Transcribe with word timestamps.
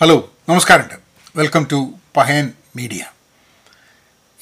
Hello 0.00 0.32
നമസ്കാരമുണ്ട്. 0.48 0.96
Welcome 1.36 1.68
to 1.72 1.76
Pahayan 2.16 2.52
media 2.76 3.02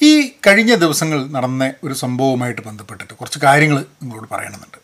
ഈ 0.02 0.28
കഴിഞ്ഞ 0.46 0.74
ദിവസങ്ങൾ 0.74 1.26
നടന്ന 1.26 1.74
ഒരു 1.84 1.94
സംഭവവുമായിട്ട് 1.94 2.60
ബന്ധപ്പെട്ടിട്ട് 2.60 3.14
കുറച്ച് 3.14 3.38
കാര്യങ്ങൾ 3.38 3.78
നിങ്ങളോട് 4.02 4.28
പറയണമെന്നുണ്ട്. 4.30 4.78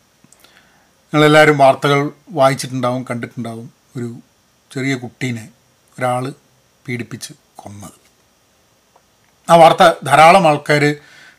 നിങ്ങളെല്ലാവരും 1.13 1.57
വാർത്തകൾ 1.57 2.11
വായിച്ചിട്ടുണ്ടാവും 2.29 3.05
കണ്ടിട്ടുണ്ടാവും. 3.09 3.67
ഒരു 3.97 4.15
ചെറിയ 4.71 4.95
കുട്ടീനെ 4.95 5.49
ഒരാൾ 5.99 6.33
പീഡിപ്പിച്ച് 6.87 7.33
കൊന്നത്. 7.55 7.99
ആ 9.49 9.55
വാർത്ത 9.55 9.91
ധാരാളം 10.05 10.47
ആൾക്കാർ 10.47 10.95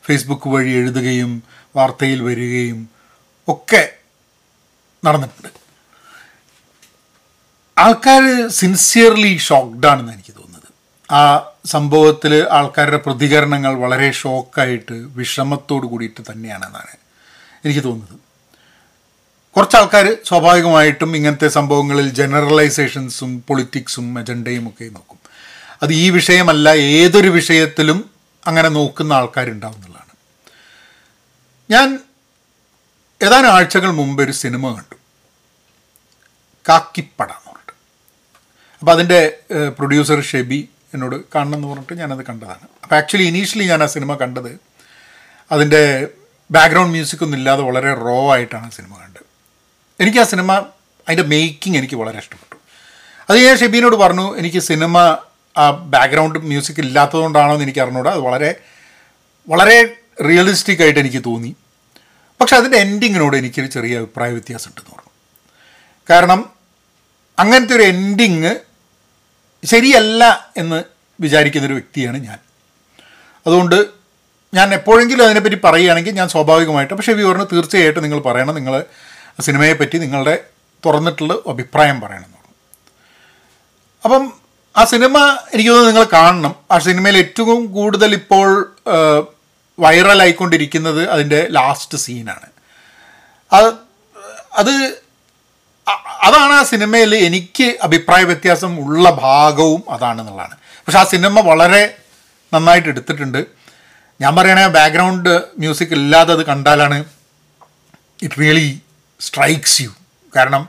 ഫേസ്ബുക്ക് 0.08 0.48
വഴി 0.48 0.70
എഴുതുകയും 0.70 1.42
വാർത്തയിൽ 1.76 2.22
വരികയും 2.22 2.88
ഒക്കെ 3.48 3.82
നടന്നിട്ടുണ്ട്. 5.04 5.61
ആൾക്കാർ 7.78 8.48
സിൻസിയർലി 8.48 9.36
ഷോക്ക്ഡ് 9.36 9.86
ആണെന്ന് 9.86 10.12
എനിക്ക് 10.12 10.34
തോന്നുന്നത്. 10.34 10.68
ആ 11.12 11.52
സംഭവത്തിൽ 11.66 12.46
ആൾക്കാരുടെ 12.50 12.96
പ്രതികരണങ്ങൾ 12.96 13.74
വളരെ 13.74 14.10
ഷോക്കായിട്ട് 14.10 14.92
വിഷമത്തോട് 14.92 15.86
കൂടിയിട്ട് 15.86 16.22
തന്നെയാണെന്നാണ് 16.32 16.96
എനിക്ക് 17.64 17.84
തോന്നുന്നത്. 17.84 18.18
കുറച്ച് 19.56 19.76
ആൾക്കാർ 19.76 20.16
സ്വാഭാവികമായിട്ടും 20.24 21.16
ഇങ്ങനത്തെ 21.16 21.48
സംഭവങ്ങളിൽ 21.48 22.08
ജനറലൈസേഷൻസും 22.08 23.44
പൊളിറ്റിക്സും 23.48 24.18
അജണ്ടയും 24.18 24.68
ഒക്കെ 24.68 24.84
നോക്കും. 24.84 25.18
അത് 25.82 25.92
ഈ 25.92 26.10
വിഷയമല്ല 26.10 26.68
ഏതൊരു 26.68 27.28
വിഷയത്തിലും 27.28 28.10
അങ്ങനെ 28.46 28.68
നോക്കുന്ന 28.68 29.12
ആൾക്കാരുണ്ടാവും 29.12 29.74
എന്നുള്ളതാണ്. 29.74 30.12
ഞാൻ 31.70 31.98
ഏതാനും 33.22 33.52
ആഴ്ചകൾ 33.52 33.90
മുമ്പ് 33.90 34.22
ഒരു 34.22 34.32
സിനിമ 34.32 34.72
കണ്ടു. 34.72 34.96
കാക്കിപ്പട. 36.68 37.41
അപ്പോൾ 38.82 38.92
അതിന്റെ 38.92 39.38
പ്രൊഡ്യൂസർ 39.78 40.20
ഷെബി 40.20 40.68
എന്നോട് 40.94 41.16
കാണണം 41.34 41.54
എന്ന് 41.54 41.68
പറഞ്ഞിട്ട് 41.68 41.94
ഞാനത് 41.98 42.22
കണ്ടതാണ്. 42.26 42.64
അപ്പോൾ 42.82 42.96
ആക്ച്വലി 42.96 43.24
ഇനീഷ്യലി 43.24 43.64
ഞാൻ 43.64 43.82
ആ 43.82 43.86
സിനിമ 43.86 44.14
കണ്ടത് 44.14 44.58
അതിന്റെ 45.52 46.08
ബാക്ക്ഗ്രൗണ്ട് 46.50 46.92
മ്യൂസിക് 46.92 47.22
ഒന്നും 47.24 47.38
ഇല്ലാതെ 47.38 47.62
വളരെ 47.62 47.94
റോ 47.94 48.32
ആയിട്ടാണ് 48.32 48.70
സിനിമ 48.70 48.92
കണ്ടത്. 49.02 49.26
എനിക്ക് 50.00 50.18
ആ 50.18 50.22
സിനിമ 50.22 50.52
അതിന്റെ 51.08 51.22
മേക്കിംഗ് 51.22 51.78
എനിക്ക് 51.78 51.94
വളരെ 51.94 52.18
ഇഷ്ടപ്പെട്ടു. 52.18 52.56
അത് 53.30 53.36
ഞാൻ 53.38 53.56
ഷെബീനോട് 53.56 53.96
പറഞ്ഞു 53.96 54.36
എനിക്ക് 54.36 54.58
സിനിമ 54.58 54.98
ആ 55.56 55.70
ബാക്ക്ഗ്രൗണ്ട് 55.70 56.38
മ്യൂസിക് 56.38 56.80
ഇല്ലാത്തതുകൊണ്ടാണോ 56.80 57.52
എന്ന് 57.52 57.64
എനിക്ക് 57.64 57.80
അറിഞ്ഞൂടാ. 57.80 58.10
അത് 58.10 58.20
വളരെ 58.20 58.50
വളരെ 59.48 59.78
റിയലിസ്റ്റിക് 60.28 60.82
ആയിട്ട് 60.82 61.00
എനിക്ക് 61.00 61.22
തോന്നി. 61.26 61.56
പക്ഷെ 62.40 62.56
അതിന്റെ 62.56 62.78
എൻഡിങ്ങിനോട് 62.78 63.36
എനിക്കൊരു 63.36 63.66
ചെറിയ 63.66 63.98
അഭിപ്രായ 63.98 64.30
വ്യത്യാസം 64.30 64.70
ഉണ്ടെന്ന് 64.70 64.92
പറഞ്ഞു. 64.96 65.10
കാരണം 66.10 66.42
അങ്ങനത്തെ 67.38 67.74
ഒരു 67.76 67.82
എൻഡിങ് 67.82 68.71
ശരിയല്ല 69.64 70.50
എന്ന് 70.56 70.84
വിചാരിക്കുന്നൊരു 71.20 71.72
വ്യക്തിയാണ് 71.72 72.18
ഞാൻ. 72.18 72.38
അതുകൊണ്ട് 73.46 73.86
ഞാൻ 74.54 74.74
എപ്പോഴെങ്കിലും 74.74 75.24
അതിനെപ്പറ്റി 75.24 75.58
പറയുകയാണെങ്കിൽ 75.64 76.10
ഞാൻ 76.10 76.28
സ്വാഭാവികമായിട്ട് 76.28 76.94
പക്ഷേ 76.94 77.12
വി 77.12 77.24
പറഞ്ഞു 77.24 77.44
തീർച്ചയായിട്ടും 77.52 78.02
നിങ്ങൾ 78.02 78.20
പറയണം 78.20 78.54
നിങ്ങൾ 78.54 78.84
സിനിമയെപ്പറ്റി 79.40 79.98
നിങ്ങളുടെ 79.98 80.44
തുറന്നിട്ടുള്ള 80.86 81.34
അഭിപ്രായം 81.46 82.00
പറയണം. 82.00 82.32
അപ്പം 84.04 84.32
ആ 84.76 84.84
സിനിമ 84.84 85.38
എനിക്ക് 85.52 85.70
തോന്നുന്നു 85.70 85.92
നിങ്ങൾ 85.92 86.08
കാണണം. 86.12 86.54
ആ 86.70 86.78
സിനിമയിൽ 86.78 87.16
ഏറ്റവും 87.16 87.66
കൂടുതൽ 87.72 88.14
ഇപ്പോൾ 88.14 88.76
വൈറലായിക്കൊണ്ടിരിക്കുന്നത് 89.78 91.10
അതിന്റെ 91.10 91.46
ലാസ്റ്റ് 91.50 91.98
സീനാണ്. 91.98 92.46
അത് 93.52 93.74
അത് 94.54 95.01
അതാണ് 96.22 96.52
ആ 96.52 96.62
സിനിമയിൽ 96.62 97.14
എനിക്ക് 97.26 97.76
അഭിപ്രായ 97.82 98.22
വ്യത്യാസം 98.24 98.72
ഉള്ള 98.84 99.10
ഭാഗവും 99.22 99.82
അതാണെന്നുള്ളതാണ് 99.90 100.54
പക്ഷെ 100.86 100.98
ആ 100.98 101.04
സിനിമ 101.04 101.40
വളരെ 101.40 101.82
നന്നായിട്ട് 102.52 102.88
എടുത്തിട്ടുണ്ട്. 102.88 103.40
ഞാൻ 104.20 104.36
പറയണേ 104.36 104.66
ബാക്ക്ഗ്രൗണ്ട് 104.68 105.30
മ്യൂസിക് 105.58 105.92
ഇല്ലാതെ 105.92 106.32
അത് 106.32 106.46
കണ്ടാലാണ് 106.46 106.98
ഇറ്റ് 108.22 108.40
റിയലി 108.40 108.68
സ്ട്രൈക്സ് 109.20 109.82
യു 109.82 109.90
കാരണം 110.32 110.62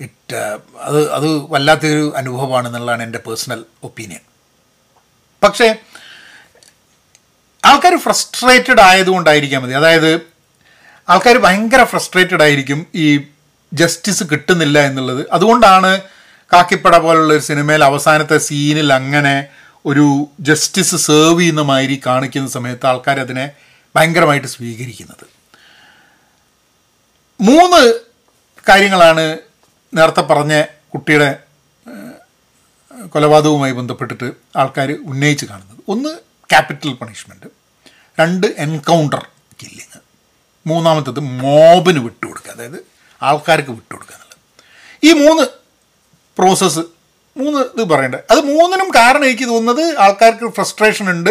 ഇറ്റ് 0.00 0.38
അത് 0.80 1.10
അത് 1.12 1.28
വല്ലാത്തൊരു 1.50 2.12
അനുഭവമാണെന്നുള്ളതാണ് 2.16 3.02
എന്റെ 3.02 3.18
പേഴ്സണൽ 3.18 3.60
ഒപ്പീനിയൻ 3.82 4.22
പക്ഷേ 5.42 5.68
ആൾക്കാർ 7.62 7.96
ഫ്രസ്ട്രേറ്റഡ് 7.96 8.80
ആയതുകൊണ്ടായിരിക്കാം 8.80 9.62
മതി. 9.62 9.74
അതായത് 9.74 10.10
ആൾക്കാർ 11.08 11.38
ഭയങ്കര 11.38 11.84
ഫ്രസ്ട്രേറ്റഡ് 11.84 12.42
ആയിരിക്കും 12.42 12.86
ഈ 12.94 13.06
ജസ്റ്റിസ് 13.74 14.24
കിട്ടുന്നില്ല 14.32 14.78
എന്നുള്ളത്. 14.78 15.26
അതുകൊണ്ടാണ് 15.32 16.00
കാക്കിപ്പട 16.52 16.96
പോലുള്ള 16.96 17.32
ഒരു 17.32 17.40
സിനിമയിൽ 17.40 17.84
അവസാനത്തെ 17.84 18.38
സീനിൽ 18.38 18.92
അങ്ങനെ 18.92 19.46
ഒരു 19.86 20.26
ജസ്റ്റിസ് 20.40 20.96
സേർവ് 20.96 21.40
ചെയ്യുന്ന 21.40 21.60
മാതിരി 21.60 22.02
കാണിക്കുന്ന 22.06 22.48
സമയത്ത് 22.48 22.86
ആൾക്കാർ 22.86 23.20
അതിനെ 23.20 23.50
ഭയങ്കരമായിട്ട് 23.96 24.48
സ്വീകരിക്കുന്നത്. 24.48 25.26
മൂന്ന് 27.40 27.94
കാര്യങ്ങളാണ് 28.68 29.38
നേരത്തെ 29.94 30.20
പറഞ്ഞ 30.20 30.64
കുട്ടിയുടെ 30.94 31.38
കൊലപാതകവുമായി 33.12 33.72
ബന്ധപ്പെട്ടിട്ട് 33.72 34.32
ആൾക്കാർ 34.56 34.92
ഉന്നയിച്ച് 34.92 35.46
കാണുന്നത്. 35.46 35.78
ഒന്ന് 35.88 36.08
ക്യാപിറ്റൽ 36.50 36.92
പണിഷ്മെന്റ് 36.92 37.46
രണ്ട് 38.20 38.46
എൻകൗണ്ടർ 38.58 39.26
കില്ലിങ് 39.62 40.00
മൂന്നാമത്തത് 40.66 41.20
മോബിന് 41.20 41.98
വിട്ടുകൊടുക്കുക. 41.98 42.52
അതായത് 42.52 42.93
ആൾക്കാർക്ക് 43.28 43.72
വിട്ടുകൊടുക്കുക 43.78 44.14
എന്നുള്ളത് 44.16 44.40
ഈ 45.08 45.12
മൂന്ന് 45.24 45.44
പ്രോസസ്സ് 46.38 46.82
മൂന്ന് 47.36 47.60
ഇത് 47.60 47.82
പറയണ്ടേ. 47.90 48.18
അത് 48.30 48.40
മൂന്നിനും 48.48 48.88
കാരണം 48.96 49.24
എനിക്ക് 49.24 49.46
തോന്നുന്നത് 49.48 49.84
ആൾക്കാർക്ക് 49.98 50.48
ഫ്രസ്ട്രേഷൻ 50.56 51.06
ഉണ്ട്. 51.10 51.30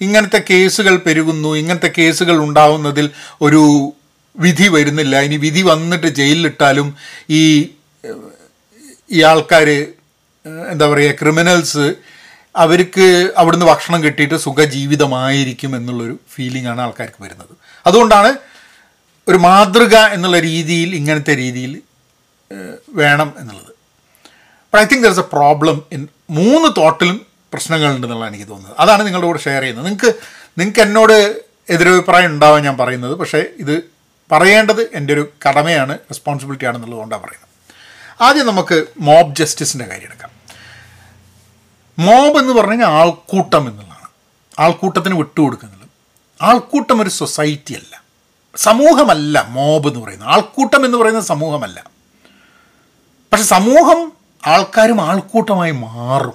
ഇങ്ങനത്തെ 0.00 0.40
കേസുകൾ 0.50 0.94
പെരുകുന്നു. 0.96 1.50
ഇങ്ങനത്തെ 1.56 1.90
കേസുകൾ 1.98 2.36
ഉണ്ടാവുന്നതിൽ 2.44 3.06
ഒരു 3.42 3.62
വിധി 4.36 4.66
വരുന്നില്ല. 4.68 5.20
ഇനി 5.20 5.36
വിധി 5.36 5.62
വന്നിട്ട് 5.62 6.06
ജയിലിലിട്ടാലും 6.06 6.88
ഈ 7.30 7.42
ഈ 9.10 9.20
ആൾക്കാർ 9.22 9.68
എന്താ 10.72 10.86
പറയുക 10.92 11.14
ക്രിമിനൽസ് 11.20 11.84
അവർക്ക് 12.54 13.06
അവിടുന്ന് 13.36 13.66
ഭക്ഷണം 13.66 14.00
കിട്ടിയിട്ട് 14.04 14.36
സുഖജീവിതമായിരിക്കും 14.36 15.76
എന്നുള്ളൊരു 15.76 16.16
ഫീലിംഗ് 16.34 16.68
ആണ് 16.68 16.80
ആൾക്കാർക്ക് 16.80 17.20
വരുന്നത്. 17.24 17.54
അതുകൊണ്ടാണ് 17.86 18.30
ഒരു 19.28 19.36
മാതൃക 19.36 19.96
എന്നുള്ള 19.96 20.40
രീതിയിൽ 20.40 20.94
ഇങ്ങനത്തെ 20.94 21.36
രീതിയിൽ 21.36 21.82
വേണം 22.88 23.34
എന്നുള്ളത്. 23.38 23.72
But 24.74 24.76
I 24.76 24.84
think 24.84 25.04
there 25.04 25.10
is 25.10 25.18
a 25.18 25.22
problem 25.22 25.82
in 25.92 26.08
മൂന്ന് 26.30 26.80
തോട്ടിലും 26.80 27.26
പ്രശ്നങ്ങളുണ്ടെന്നുള്ളതാണ് 27.52 28.36
എനിക്ക് 28.36 28.50
തോന്നുന്നത്. 28.50 28.76
അതാണ് 28.80 29.06
നിങ്ങളുടെ 29.06 29.26
കൂടെ 29.26 29.38
ഷെയർ 29.38 29.60
ചെയ്യുന്നത്. 29.62 29.86
നിങ്ങൾക്ക് 29.86 30.14
നിങ്ങൾക്ക് 30.58 30.80
എന്നോട് 30.80 31.42
എതിരഭിപ്രായം 31.70 32.30
ഉണ്ടാവാൻ 32.30 32.62
ഞാൻ 32.62 32.76
പറയുന്നത്. 32.76 33.14
പക്ഷേ 33.14 33.44
ഇത് 33.58 33.82
പറയേണ്ടത് 34.32 34.90
എന്റെ 34.94 35.12
ഒരു 35.12 35.32
കടമയാണ് 35.48 35.98
റെസ്പോൺസിബിലിറ്റി 35.98 36.64
ആണെന്നുള്ളതുകൊണ്ടാണ് 36.64 37.22
പറയുന്നത്. 37.22 37.48
ആദ്യം 38.22 38.46
നമുക്ക് 38.46 38.86
മോബ് 38.98 39.36
ജസ്റ്റിസിന്റെ 39.36 39.84
കാര്യം 39.84 40.06
എടുക്കാം. 40.06 40.30
മോബ് 41.98 42.38
എന്ന് 42.38 42.52
പറഞ്ഞു 42.52 42.70
കഴിഞ്ഞാൽ 42.70 42.88
ആൾക്കൂട്ടം 42.88 43.68
എന്നുള്ളതാണ്. 43.68 44.08
ആൾക്കൂട്ടത്തിന് 44.58 45.14
വിട്ടുകൊടുക്കുന്നുള്ളത് 45.14 45.88
ആൾക്കൂട്ടം 46.42 47.02
ഒരു 47.02 47.10
സൊസൈറ്റി 47.10 47.74
അല്ല. 47.74 48.03
സമൂഹമല്ല 48.56 49.46
മോബ് 49.48 49.88
എന്ന് 49.88 50.00
പറയുന്നത്. 50.00 50.28
ആൾക്കൂട്ടം 50.28 50.84
എന്ന് 50.84 50.98
പറയുന്ന 50.98 51.20
സമൂഹമല്ല. 51.20 51.90
പക്ഷെ 53.32 53.44
സമൂഹം 53.44 54.12
ആൾക്കാരും 54.46 55.00
ആൾക്കൂട്ടമായി 55.00 55.70
മാറും. 55.70 56.34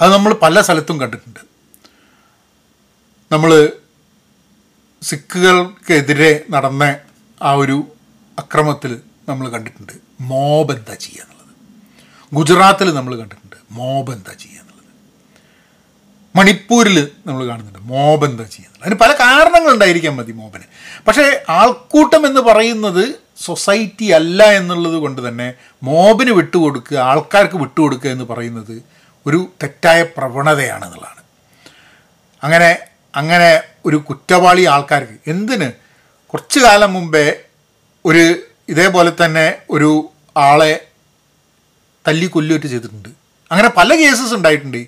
അത് 0.00 0.12
നമ്മൾ 0.12 0.34
പല 0.34 0.60
സ്ഥലത്തും 0.60 1.00
കണ്ടിട്ടുണ്ട്. 1.00 1.40
നമ്മൾ 3.32 3.72
സിഖുകൾക്കെതിരെ 5.02 6.44
നടന്ന 6.50 6.96
ആ 7.42 7.52
ഒരു 7.52 7.84
അക്രമത്തിൽ 8.38 9.00
നമ്മൾ 9.28 9.48
കണ്ടിട്ടുണ്ട്. 9.48 9.92
മോബ് 10.20 10.72
എന്താ 10.74 10.94
ചെയ്യുക 10.94 11.22
എന്നുള്ളത്. 11.22 11.56
ഗുജറാത്തിൽ 12.34 12.94
നമ്മൾ 12.94 13.16
കണ്ടിട്ടുണ്ട്. 13.16 13.56
മോബ് 13.70 14.12
എന്താ 14.12 14.32
ചെയ്യുക 14.32 14.63
മണിപ്പൂരിൽ 16.36 17.10
നമ്മൾ 17.26 17.46
കാണുന്നുണ്ട്. 17.46 17.78
മോബ് 17.82 18.24
എന്താ 18.24 18.44
ചെയ്യുന്നത്? 18.44 18.82
അതിന് 18.82 18.98
പല 19.00 19.12
കാരണങ്ങളുണ്ടായിരിക്കാൻ 19.12 20.16
മതി 20.16 20.32
മോബിന്. 20.32 20.64
പക്ഷേ 21.06 21.44
ആൾക്കൂട്ടം 21.48 22.26
എന്ന് 22.26 22.40
പറയുന്നത് 22.40 23.14
സൊസൈറ്റി 23.44 24.06
അല്ല 24.10 24.42
എന്നുള്ളത് 24.52 24.94
കൊണ്ട് 24.94 25.28
തന്നെ 25.28 25.54
മോബിന് 25.82 26.30
വിട്ടുകൊടുക്കുക 26.30 26.96
ആൾക്കാർക്ക് 26.96 27.56
വിട്ടുകൊടുക്കുക 27.56 28.10
എന്ന് 28.10 28.24
പറയുന്നത് 28.24 28.82
ഒരു 29.26 29.48
തെറ്റായ 29.62 30.02
പ്രവണതയാണെന്നുള്ളതാണ് 30.02 31.22
അങ്ങനെ 32.42 32.78
അങ്ങനെ 33.16 33.62
ഒരു 33.86 33.96
കുറ്റവാളി 33.96 34.64
ആൾക്കാർക്ക് 34.64 35.30
എന്തിന്? 35.30 35.72
കുറച്ച് 36.28 36.58
കാലം 36.58 36.92
മുമ്പേ 36.92 37.34
ഒരു 38.04 38.36
ഇതേപോലെ 38.68 39.12
തന്നെ 39.24 39.54
ഒരു 39.70 40.10
ആളെ 40.36 40.86
തല്ലി 42.08 42.26
ചെയ്തിട്ടുണ്ട്. 42.66 43.08
അങ്ങനെ 43.50 43.68
പല 43.68 43.94
കേസസ് 43.94 44.34
ഉണ്ടായിട്ടുണ്ട്. 44.34 44.86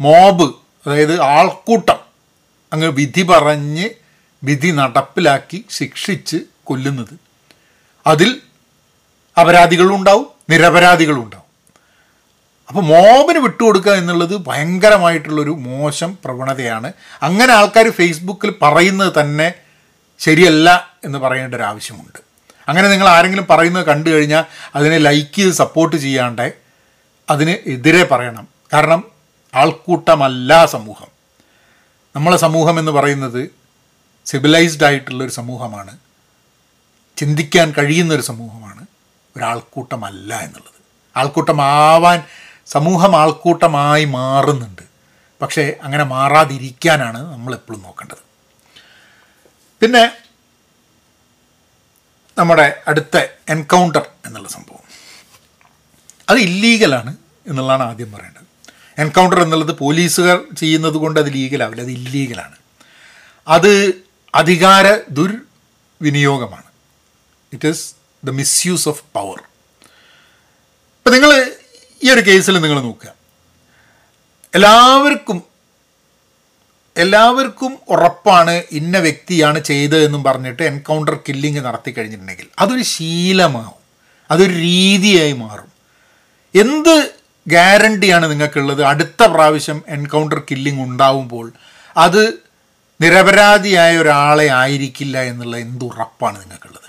മോബ് 0.00 0.54
അതായത് 0.86 1.20
ആൾക്കൂട്ടം 1.22 2.00
അങ്ങ് 2.72 2.86
വിധി 2.86 3.22
പറഞ്ഞ് 3.22 3.88
വിധി 4.44 4.70
നടപ്പിലാക്കി 4.70 5.64
ശിക്ഷിച്ച് 5.70 6.36
കൊല്ലുന്നത്. 6.64 7.14
അതിൽ 8.06 8.40
അപരാധികളും 9.40 9.94
ഉണ്ടാവും 9.96 10.26
നിരപരാധികളും 10.50 11.24
ഉണ്ടാവും 11.24 11.44
അപ്പോൾ 12.68 12.80
മോബിന് 12.80 13.38
വിട്ടുകൊടുക്കുക 13.38 13.92
എന്നുള്ളത് 13.92 14.34
ഭയങ്കരമായിട്ടുള്ളൊരു 14.46 15.50
മോശം 15.50 16.18
പ്രവണതയാണ്. 16.24 16.92
അങ്ങനെ 17.22 17.52
ആൾക്കാർ 17.52 17.90
ഫേസ്ബുക്കിൽ 17.90 18.54
പറയുന്നത് 18.62 19.12
തന്നെ 19.20 19.54
ശരിയല്ല 20.18 20.90
എന്ന് 21.04 21.18
പറയേണ്ട 21.18 21.54
ഒരു 21.54 21.62
ആവശ്യമുണ്ട്. 21.62 22.18
അങ്ങനെ 22.68 22.88
നിങ്ങൾ 22.88 23.08
ആരെങ്കിലും 23.08 23.46
പറയുന്നത് 23.50 23.86
കണ്ടു 23.86 24.10
കഴിഞ്ഞാൽ 24.10 24.44
അതിനെ 24.74 24.98
ലൈക്ക് 24.98 25.34
ചെയ്ത് 25.34 25.50
സപ്പോർട്ട് 25.50 25.96
ചെയ്യാണ്ട് 25.96 26.52
അതിന് 27.30 27.50
എതിരെ 27.50 28.04
പറയണം. 28.04 28.48
കാരണം 28.72 29.17
ആൾക്കൂട്ടമല്ല 29.58 30.66
സമൂഹം. 30.66 31.06
നമ്മളെ 32.16 32.36
സമൂഹം 32.36 32.78
എന്ന് 32.78 32.92
പറയുന്നത് 32.92 33.50
സിവിലൈസ്ഡ് 34.26 34.84
ആയിട്ടുള്ളൊരു 34.84 35.30
സമൂഹമാണ്. 35.30 35.98
ചിന്തിക്കാൻ 37.16 37.74
കഴിയുന്നൊരു 37.78 38.22
സമൂഹമാണ്. 38.22 38.86
ഒരാൾക്കൂട്ടമല്ല 39.36 40.34
എന്നുള്ളത്. 40.34 40.74
ആൾക്കൂട്ടമാവാൻ 41.16 42.22
സമൂഹം 42.66 43.16
ആൾക്കൂട്ടമായി 43.16 44.04
മാറുന്നുണ്ട്. 44.04 44.82
പക്ഷേ 45.42 45.76
അങ്ങനെ 45.82 46.04
മാറാതിരിക്കാനാണ് 46.04 47.32
നമ്മളെപ്പോഴും 47.32 47.82
നോക്കേണ്ടത്. 47.82 48.28
പിന്നെ 49.80 50.12
നമ്മുടെ 52.38 52.82
അടുത്ത 52.88 53.16
എൻകൗണ്ടർ 53.48 54.06
എന്നുള്ള 54.26 54.48
സംഭവം. 54.48 54.88
അത് 56.28 56.38
ഇല്ലീഗലാണ് 56.38 57.16
എന്നുള്ളതാണ് 57.46 57.82
ആദ്യം 57.82 58.12
പറയേണ്ടത്. 58.12 58.47
എൻകൗണ്ടർ 58.98 59.42
എന്നുള്ളത് 59.42 59.78
പോലീസുകാർ 59.78 60.40
ചെയ്യുന്നത് 60.56 60.94
കൊണ്ട് 60.94 61.20
അത് 61.20 61.32
ലീഗലാവില്ല 61.32 61.82
അത് 61.82 61.90
ഇല്ലീഗലാണ്. 61.90 62.56
അത് 63.48 64.02
അധികാര 64.34 64.98
ദുർവിനിയോഗമാണ്. 65.10 66.62
It 67.52 67.68
is 67.68 67.94
the 68.24 68.30
misuse 68.30 68.88
of 68.88 69.02
power 69.14 69.42
ഇപ്പം 70.98 71.12
നിങ്ങൾ 71.12 71.52
ഈ 72.02 72.10
ഒരു 72.10 72.20
കേസിൽ 72.20 72.60
നിങ്ങൾ 72.60 72.80
നോക്കുക. 72.80 73.14
എല്ലാവർക്കും 74.54 75.42
എല്ലാവർക്കും 76.96 77.78
ഉറപ്പാണ് 77.88 78.62
ഇന്ന 78.70 78.98
വ്യക്തിയാണ് 78.98 79.58
ചെയ്തതെന്നും 79.58 80.24
പറഞ്ഞിട്ട് 80.24 80.62
എൻകൗണ്ടർ 80.62 81.18
കില്ലിങ് 81.28 81.58
നടത്തി 81.58 81.90
കഴിഞ്ഞിട്ടുണ്ടെങ്കിൽ 81.90 82.46
അതൊരു 82.58 82.82
ശീലമാവും. 82.82 83.78
അതൊരു 84.30 84.52
രീതിയായി 84.52 85.32
മാറും. 85.32 85.72
എന്ത് 86.54 87.17
ഗ്യാരണ്ടിയാണ് 87.48 88.30
നിങ്ങൾക്കുള്ളത്. 88.30 88.84
അടുത്ത 88.84 89.22
പ്രാവശ്യം 89.22 89.82
എൻകൗണ്ടർ 89.88 90.42
കില്ലിംഗ് 90.50 90.82
ഉണ്ടാവുമ്പോൾ 90.82 91.52
അത് 91.96 92.32
നിരപരാധിയായ 93.00 93.98
ഒരാളെ 93.98 94.46
ആയിരിക്കില്ല 94.46 95.22
എന്നുള്ള 95.22 95.56
എന്തുറപ്പാണ് 95.56 96.42
നിങ്ങൾക്കുള്ളത്. 96.42 96.88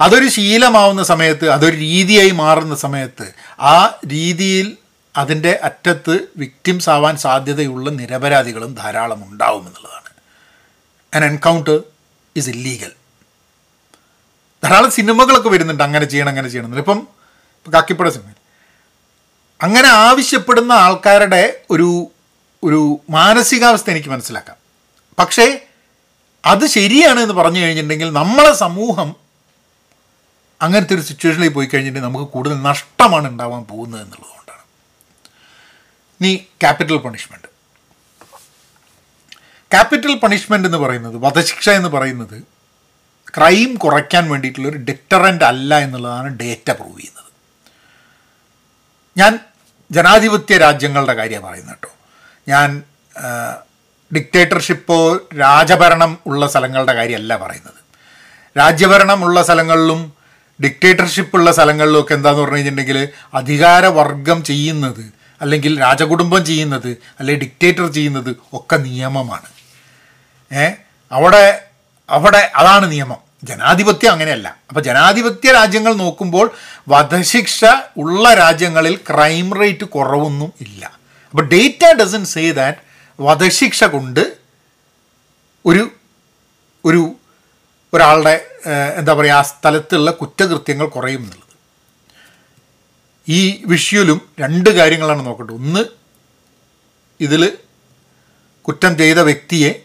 അതൊരു 0.00 0.28
ശീലമാവുന്ന 0.28 1.02
സമയത്ത് 1.02 1.50
അതൊരു 1.50 1.76
രീതിയായി 1.76 2.30
മാറുന്ന 2.30 2.74
സമയത്ത് 2.74 3.32
ആ 3.60 3.98
രീതിയിൽ 4.06 4.76
അതിന്റെ 5.16 5.60
അറ്റത്ത് 5.62 6.20
വിക്ടിംസ് 6.36 6.90
ആവാൻ 6.90 7.16
സാധ്യതയുള്ള 7.16 7.90
നിരപരാധികളും 7.90 8.74
ധാരാളം 8.74 9.30
ഉണ്ടാവും 9.30 9.66
എന്നുള്ളതാണ്. 9.66 10.10
ആൻ 11.16 11.24
എൻകൗണ്ടർ 11.24 11.82
ഇസ് 12.36 12.48
ഇല്ലീഗൽ 12.48 12.92
ധാരാളം 14.64 14.90
സിനിമകളൊക്കെ 14.90 15.48
വരുന്നുണ്ട്. 15.48 15.82
അങ്ങനെ 15.82 16.04
ചെയ്യണം 16.04 16.28
അങ്ങനെ 16.28 16.48
ചെയ്യണം. 16.48 16.78
ഇപ്പം 16.78 17.08
കാക്കിപ്പട 17.74 18.08
സിനിമ 18.08 18.28
അങ്ങനെ 19.62 19.88
ആവശ്യപ്പെടുന്ന 19.88 20.72
ആൾക്കാരുടെ 20.72 21.60
ഒരു 21.70 22.06
ഒരു 22.64 23.00
മാനസികാവസ്ഥ 23.10 23.90
എനിക്ക് 23.90 24.08
മനസ്സിലാക്കാം. 24.08 24.56
പക്ഷേ 25.18 25.66
അത് 26.44 26.66
ശരിയാണ് 26.66 27.20
എന്ന് 27.20 27.34
പറഞ്ഞു 27.34 27.60
കഴിഞ്ഞിട്ടുണ്ടെങ്കിൽ 27.60 28.10
നമ്മളെ 28.12 28.52
സമൂഹം 28.52 29.16
അങ്ങനത്തെ 30.62 30.94
ഒരു 30.94 31.00
സിറ്റുവേഷനിൽ 31.00 31.48
പോയി 31.48 31.66
കഴിഞ്ഞിട്ടുണ്ടെങ്കിൽ 31.66 32.18
നമുക്ക് 32.18 32.32
കൂടുതൽ 32.32 32.62
നഷ്ടമാണ് 32.62 33.28
ഉണ്ടാവാൻ 33.28 33.64
പോകുന്നത് 33.64 34.02
എന്നുള്ളതുകൊണ്ടാണ്. 34.02 34.64
നീ 36.22 36.36
ക്യാപിറ്റൽ 36.36 36.96
പണിഷ്മെന്റ് 36.96 37.48
ക്യാപിറ്റൽ 39.70 40.14
പണിഷ്മെന്റ് 40.14 40.68
എന്ന് 40.68 40.78
പറയുന്നത് 40.78 41.16
വധശിക്ഷ 41.16 41.70
എന്ന് 41.70 41.88
പറയുന്നത് 41.88 42.42
ക്രൈം 43.36 43.74
കുറയ്ക്കാൻ 43.74 44.30
വേണ്ടിയിട്ടുള്ള 44.30 44.68
ഒരു 44.68 44.76
ഡെറ്ററന്റ് 44.76 45.44
അല്ല 45.44 45.78
എന്നുള്ളതാണ് 45.78 46.38
ഡേറ്റ 46.38 46.70
പ്രൂവ് 46.70 46.98
ചെയ്യുന്നത്. 46.98 47.32
ഞാൻ 49.16 49.38
ജനാധിപത്യ 49.92 50.58
രാജ്യങ്ങളുടെ 50.58 51.12
കാര്യം 51.12 51.42
പറയുന്നത് 51.42 51.74
കേട്ടോ. 51.74 51.88
ഞാൻ 52.48 52.82
ഡിക്റ്റേറ്റർഷിപ്പോ 54.14 55.16
രാജഭരണം 55.16 56.18
ഉള്ള 56.26 56.46
സ്ഥലങ്ങളുടെ 56.46 56.92
കാര്യമല്ല 56.92 57.36
പറയുന്നത്. 57.36 57.82
രാജ്യഭരണം 58.58 59.24
ഉള്ള 59.24 59.42
സ്ഥലങ്ങളിലും 59.42 60.12
ഡിക്റ്റേറ്റർഷിപ്പ് 60.64 61.36
ഉള്ള 61.36 61.52
സ്ഥലങ്ങളിലും 61.52 62.00
ഒക്കെ 62.00 62.14
എന്താന്ന് 62.14 62.42
പറഞ്ഞു 62.42 62.56
കഴിഞ്ഞിട്ടുണ്ടെങ്കിൽ 62.56 63.08
അധികാരവർഗം 63.34 64.44
ചെയ്യുന്നത് 64.44 65.12
അല്ലെങ്കിൽ 65.40 65.80
രാജകുടുംബം 65.80 66.44
ചെയ്യുന്നത് 66.44 66.96
അല്ലെങ്കിൽ 67.20 67.44
ഡിക്റ്റേറ്റർ 67.44 67.92
ചെയ്യുന്നത് 67.92 68.36
ഒക്കെ 68.52 68.76
നിയമമാണ്. 68.76 69.46
ഏ? 70.54 70.70
അവിടെ 71.12 71.64
അവിടെ 72.10 72.50
അതാണ് 72.54 72.90
നിയമം. 72.90 73.31
ജനാധിപത്യം 73.42 74.12
അങ്ങനെയല്ല. 74.12 74.48
അപ്പോൾ 74.68 74.80
ജനാധിപത്യ 74.80 75.52
രാജ്യങ്ങൾ 75.52 75.94
നോക്കുമ്പോൾ 75.94 76.50
വധശിക്ഷ 76.88 77.64
ഉള്ള 77.96 78.34
രാജ്യങ്ങളിൽ 78.34 78.96
ക്രൈം 78.96 79.54
റേറ്റ് 79.60 79.84
കുറവൊന്നും 79.84 80.52
ഇല്ല. 80.60 80.98
അപ്പോൾ 81.30 81.48
ഡേറ്റ 81.48 81.82
ഡസൻ 82.00 82.24
സേ 82.24 82.52
ദാറ്റ് 82.52 82.78
വധശിക്ഷ 83.20 83.84
കൊണ്ട് 83.84 84.36
ഒരു 85.66 85.90
ഒരു 86.84 87.14
ഒരാളുടെ 87.94 88.46
എന്താ 88.96 89.12
പറയുക 89.12 89.34
ആ 89.34 89.42
സ്ഥലത്തുള്ള 89.42 90.10
കുറ്റകൃത്യങ്ങൾ 90.10 90.86
കുറയും 90.86 91.22
എന്നുള്ളത്. 91.22 91.56
ഈ 93.28 93.62
വിഷ്വലും 93.66 94.20
രണ്ട് 94.40 94.70
കാര്യങ്ങളാണ് 94.70 95.26
നോക്കേണ്ടത്. 95.26 95.56
ഒന്ന് 95.56 95.84
ഇതിൽ 97.20 97.58
കുറ്റം 98.62 98.98
ചെയ്ത 98.98 99.18
വ്യക്തിയെ 99.18 99.82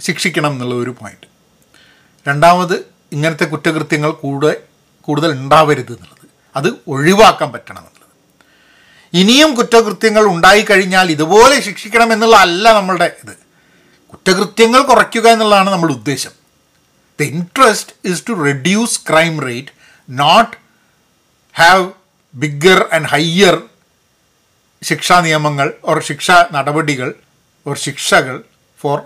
ശിക്ഷിക്കണം 0.00 0.52
എന്നുള്ള 0.52 0.74
ഒരു 0.74 0.90
പോയിന്റ് 1.00 1.31
രണ്ടാമത് 2.28 2.86
ഇങ്ങനത്തെ 3.12 3.44
കുറ്റകൃത്യങ്ങൾ 3.44 4.10
കൂടുതൽ 4.10 4.56
കൂടുതൽ 5.00 5.30
ഉണ്ടാവരുത് 5.32 5.92
എന്നുള്ളത്. 5.92 6.26
അത് 6.56 6.68
ഒഴിവാക്കാൻ 6.88 7.52
പറ്റണം 7.52 7.78
എന്നുള്ളത്. 7.78 8.10
ഇനിയും 9.12 9.54
കുറ്റകൃത്യങ്ങൾ 9.54 10.24
ഉണ്ടായിക്കഴിഞ്ഞാൽ 10.24 11.10
ഇതുപോലെ 11.10 11.60
ശിക്ഷിക്കണം 11.60 12.12
എന്നുള്ളതല്ല 12.12 12.72
നമ്മളുടെ 12.72 13.16
ഇത്. 13.24 13.34
കുറ്റകൃത്യങ്ങൾ 14.08 14.82
കുറയ്ക്കുക 14.82 15.28
എന്നുള്ളതാണ് 15.28 15.70
നമ്മുടെ 15.70 15.92
ഉദ്ദേശം. 15.92 16.30
The 17.20 17.22
interest 17.22 17.90
is 18.04 18.24
to 18.28 18.32
reduce 18.32 19.00
crime 19.10 19.40
rate 19.40 19.68
not 20.10 20.56
have 21.58 21.90
bigger 22.34 22.88
and 22.92 23.06
higher 23.06 23.62
ശിക്ഷാ 24.82 25.20
നിയമങ്ങൾ 25.20 25.72
ഓർ 25.84 26.02
ശിക്ഷാ 26.02 26.48
നടപടികൾ 26.52 27.14
ഓർ 27.66 27.78
ശിക്ഷകൾ 27.78 28.42
ഫോർ 28.80 29.00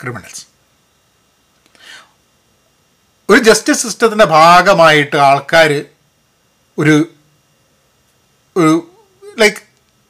ക്രിമിനൽസ് 0.00 0.46
ഒരു 3.30 3.40
ജസ്റ്റിസ് 3.40 3.82
സിസ്റ്റത്തിന്റെ 3.82 4.24
ഭാഗമായിട്ട് 4.24 5.16
ആൾക്കാർ 5.16 5.84
ഒരു 6.78 6.94
ഒരു 8.56 8.72
ലൈക്ക് 9.38 9.60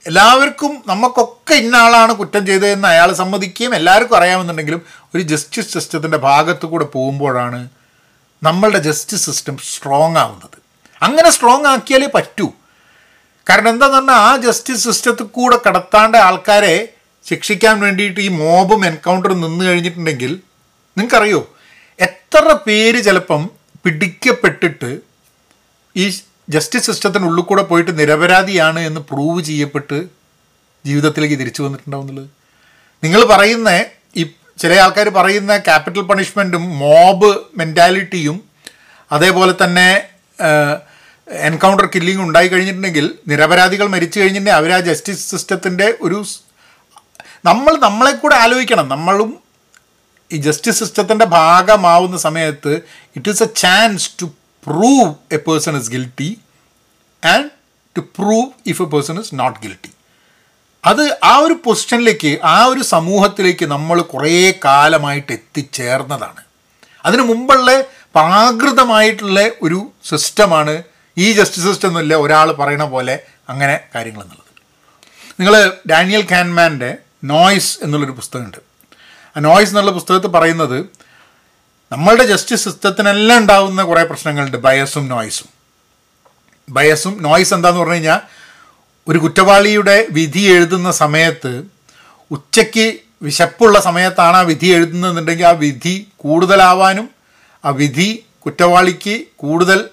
എല്ലാവർക്കും 0.06 0.82
നമുക്കൊക്കെ 0.86 1.54
ഇന്ന 1.54 1.76
ആളാണ് 1.76 2.12
കുറ്റം 2.12 2.46
ചെയ്തതെന്ന് 2.46 2.88
അയാൾ 2.88 3.12
സമ്മതിക്കുകയും 3.12 3.74
എല്ലാവർക്കും 3.74 4.16
അറിയാമെന്നുണ്ടെങ്കിലും 4.16 4.82
ഒരു 5.14 5.22
ജസ്റ്റിസ് 5.22 5.72
സിസ്റ്റത്തിന്റെ 5.72 6.16
ഭാഗത്തു 6.16 6.66
കൂടെ 6.66 6.84
പോകുമ്പോഴാണ് 6.84 7.68
നമ്മളുടെ 8.42 8.78
ജസ്റ്റിസ് 8.78 9.24
സിസ്റ്റം 9.24 9.58
സ്ട്രോങ് 9.58 10.16
ആവുന്നത്. 10.16 10.58
അങ്ങനെ 11.02 11.30
സ്ട്രോങ് 11.30 11.66
ആക്കിയാലേ 11.66 12.06
പറ്റൂ. 12.06 12.46
കാരണം 13.50 13.68
എന്താന്ന് 13.68 13.96
പറഞ്ഞാൽ 13.96 14.14
ആ 14.14 14.36
ജസ്റ്റിസ് 14.36 14.84
സിസ്റ്റത്തിൽ 14.84 15.26
കൂടെ 15.26 15.58
കടത്താണ്ട 15.66 16.16
ആൾക്കാരെ 16.16 16.74
ശിക്ഷിക്കാൻ 17.26 17.80
വേണ്ടിയിട്ട് 17.80 18.20
ഈ 18.20 18.28
മോബും 18.28 18.86
എൻകൗണ്ടറും 18.86 19.40
നിന്ന് 19.40 19.64
കഴിഞ്ഞിട്ടുണ്ടെങ്കിൽ 19.64 20.32
നിങ്ങൾക്കറിയോ? 20.96 21.40
എത്ര 22.00 22.58
പേര് 22.66 23.04
ചിലപ്പം 23.04 23.50
പിടിക്കപ്പെട്ടിട്ട് 23.84 24.98
ഈ 25.96 26.04
ജസ്റ്റിസ് 26.50 26.86
സിസ്റ്റത്തിനുള്ളിൽ 26.86 27.42
കൂടെ 27.42 27.62
പോയിട്ട് 27.62 27.98
നിരപരാധിയാണ് 27.98 28.80
എന്ന് 28.80 29.00
പ്രൂവ് 29.00 29.44
ചെയ്യപ്പെട്ട് 29.44 30.08
ജീവിതത്തിലേക്ക് 30.86 31.38
തിരിച്ചു 31.38 31.62
വന്നിട്ടുണ്ടാവുന്നുള്ളത് 31.62 32.28
നിങ്ങൾ 33.04 33.24
പറയുന്ന 33.24 33.84
ഈ 34.16 34.22
ചില 34.58 34.72
ആൾക്കാർ 34.74 35.08
പറയുന്ന 35.08 35.58
ക്യാപിറ്റൽ 35.58 36.00
പണിഷ്മെന്റും 36.00 36.78
മോബ് 36.78 37.36
മെന്റാലിറ്റിയും 37.56 38.40
അതേപോലെ 39.12 39.54
തന്നെ 39.64 40.02
എൻകൗണ്ടർ 41.28 41.86
കില്ലിംഗ് 41.86 42.22
ഉണ്ടായി 42.22 42.48
കഴിഞ്ഞിട്ടുണ്ടെങ്കിൽ 42.48 43.14
നിരപരാധികൾ 43.28 43.86
മരിച്ചു 43.86 44.20
കഴിഞ്ഞിട്ടുണ്ടെങ്കിൽ 44.20 44.60
അവർ 44.60 44.72
ആ 44.72 44.80
ജസ്റ്റിസ് 44.80 45.30
സിസ്റ്റത്തിന്റെ 45.30 45.94
ഒരു 46.00 46.24
നമ്മൾ 47.44 47.76
നമ്മളെ 47.76 48.10
കൂടെ 48.12 48.36
ആലോചിക്കണം. 48.36 48.88
നമ്മളും 48.88 49.49
ഈ 50.32 50.36
ജസ്റ്റിസ് 50.36 50.78
സിസ്റ്റത്തിന്റെ 50.78 51.24
ഭാഗമാവുന്ന 51.24 52.16
സമയത്ത് 52.16 52.72
it 53.16 53.30
is 53.30 53.42
a 53.42 53.48
chance 53.62 54.10
to 54.20 54.26
prove 54.66 55.08
a 55.36 55.36
person 55.36 55.76
is 55.80 55.90
guilty 55.90 56.30
and 57.22 57.48
to 57.96 58.00
prove 58.18 58.50
if 58.66 58.82
a 58.82 58.84
person 58.84 59.18
is 59.20 59.34
not 59.34 59.58
guilty 59.64 59.90
അത് 60.84 61.02
ആ 61.24 61.32
ഒരു 61.36 61.54
പൊസിഷനിലേക്ക് 61.64 62.40
ആ 62.42 62.64
ഒരു 62.64 62.82
സമൂഹത്തിലേക്ക് 62.82 63.66
നമ്മൾ 63.66 64.02
കുറേ 64.02 64.52
കാലമായിട്ട് 64.64 65.32
എത്തിച്ചേർന്നതാണ്. 65.32 66.42
അതിനു 67.04 67.22
മുമ്പുള്ള 67.22 67.70
പ്രാകൃതമായിട്ടുള്ള 68.14 69.40
ഒരു 69.62 69.92
സിസ്റ്റമാണ് 70.04 70.82
ഈ 71.18 71.32
ജസ്റ്റിസ് 71.32 71.66
സിസ്റ്റം 71.66 71.88
എന്നല്ല 71.88 72.14
ഒരാൾ 72.14 72.52
പറയണ 72.52 72.84
പോലെ 72.84 73.14
അങ്ങനെ 73.48 73.80
കാര്യങ്ങൾ 73.94 74.22
എന്നുള്ളത്. 74.22 74.50
നിങ്ങൾ 75.40 75.54
ഡാനിയൽ 75.90 76.22
കാൻമാന്റെ 76.32 76.90
നോയ്സ് 77.24 77.84
എന്നുള്ളൊരു 77.84 78.12
പുസ്തകമുണ്ട്. 78.12 78.69
നോയ്സ് 79.36 79.70
എന്നുള്ള 79.70 79.90
പുസ്തകത്തിൽ 79.90 80.26
പറയുന്നത് 80.26 80.86
നമ്മളുടെ 81.92 82.24
ജസ്റ്റിസ് 82.24 82.64
സിസ്റ്റത്തിനെല്ലാം 82.64 83.38
ഉണ്ടാകുന്ന 83.38 83.84
കുറേ 83.84 84.02
പ്രശ്നങ്ങളുണ്ട്. 84.02 84.56
ബയസും 84.56 85.08
നോയ്സും 85.08 85.48
ബയസും 86.68 87.22
നോയ്സ് 87.22 87.54
എന്താന്ന് 87.54 87.80
പറഞ്ഞു 87.80 87.94
കഴിഞ്ഞാൽ 87.94 88.20
ഒരു 89.08 89.18
കുറ്റവാളിയുടെ 89.18 90.06
വിധി 90.10 90.38
എഴുതുന്ന 90.38 90.90
സമയത്ത് 90.90 91.62
ഉച്ചയ്ക്ക് 92.30 92.98
വിശപ്പുള്ള 93.22 93.80
സമയത്താണ് 93.80 94.36
ആ 94.36 94.40
വിധി 94.40 94.66
എഴുതുന്നതെന്നുണ്ടെങ്കിൽ 94.66 95.46
ആ 95.46 95.50
വിധി 95.50 96.08
കൂടുതലാവാനും 96.16 97.10
ആ 97.64 97.70
വിധി 97.70 98.24
കുറ്റവാളിക്ക് 98.38 99.24
കൂടുതൽ 99.36 99.88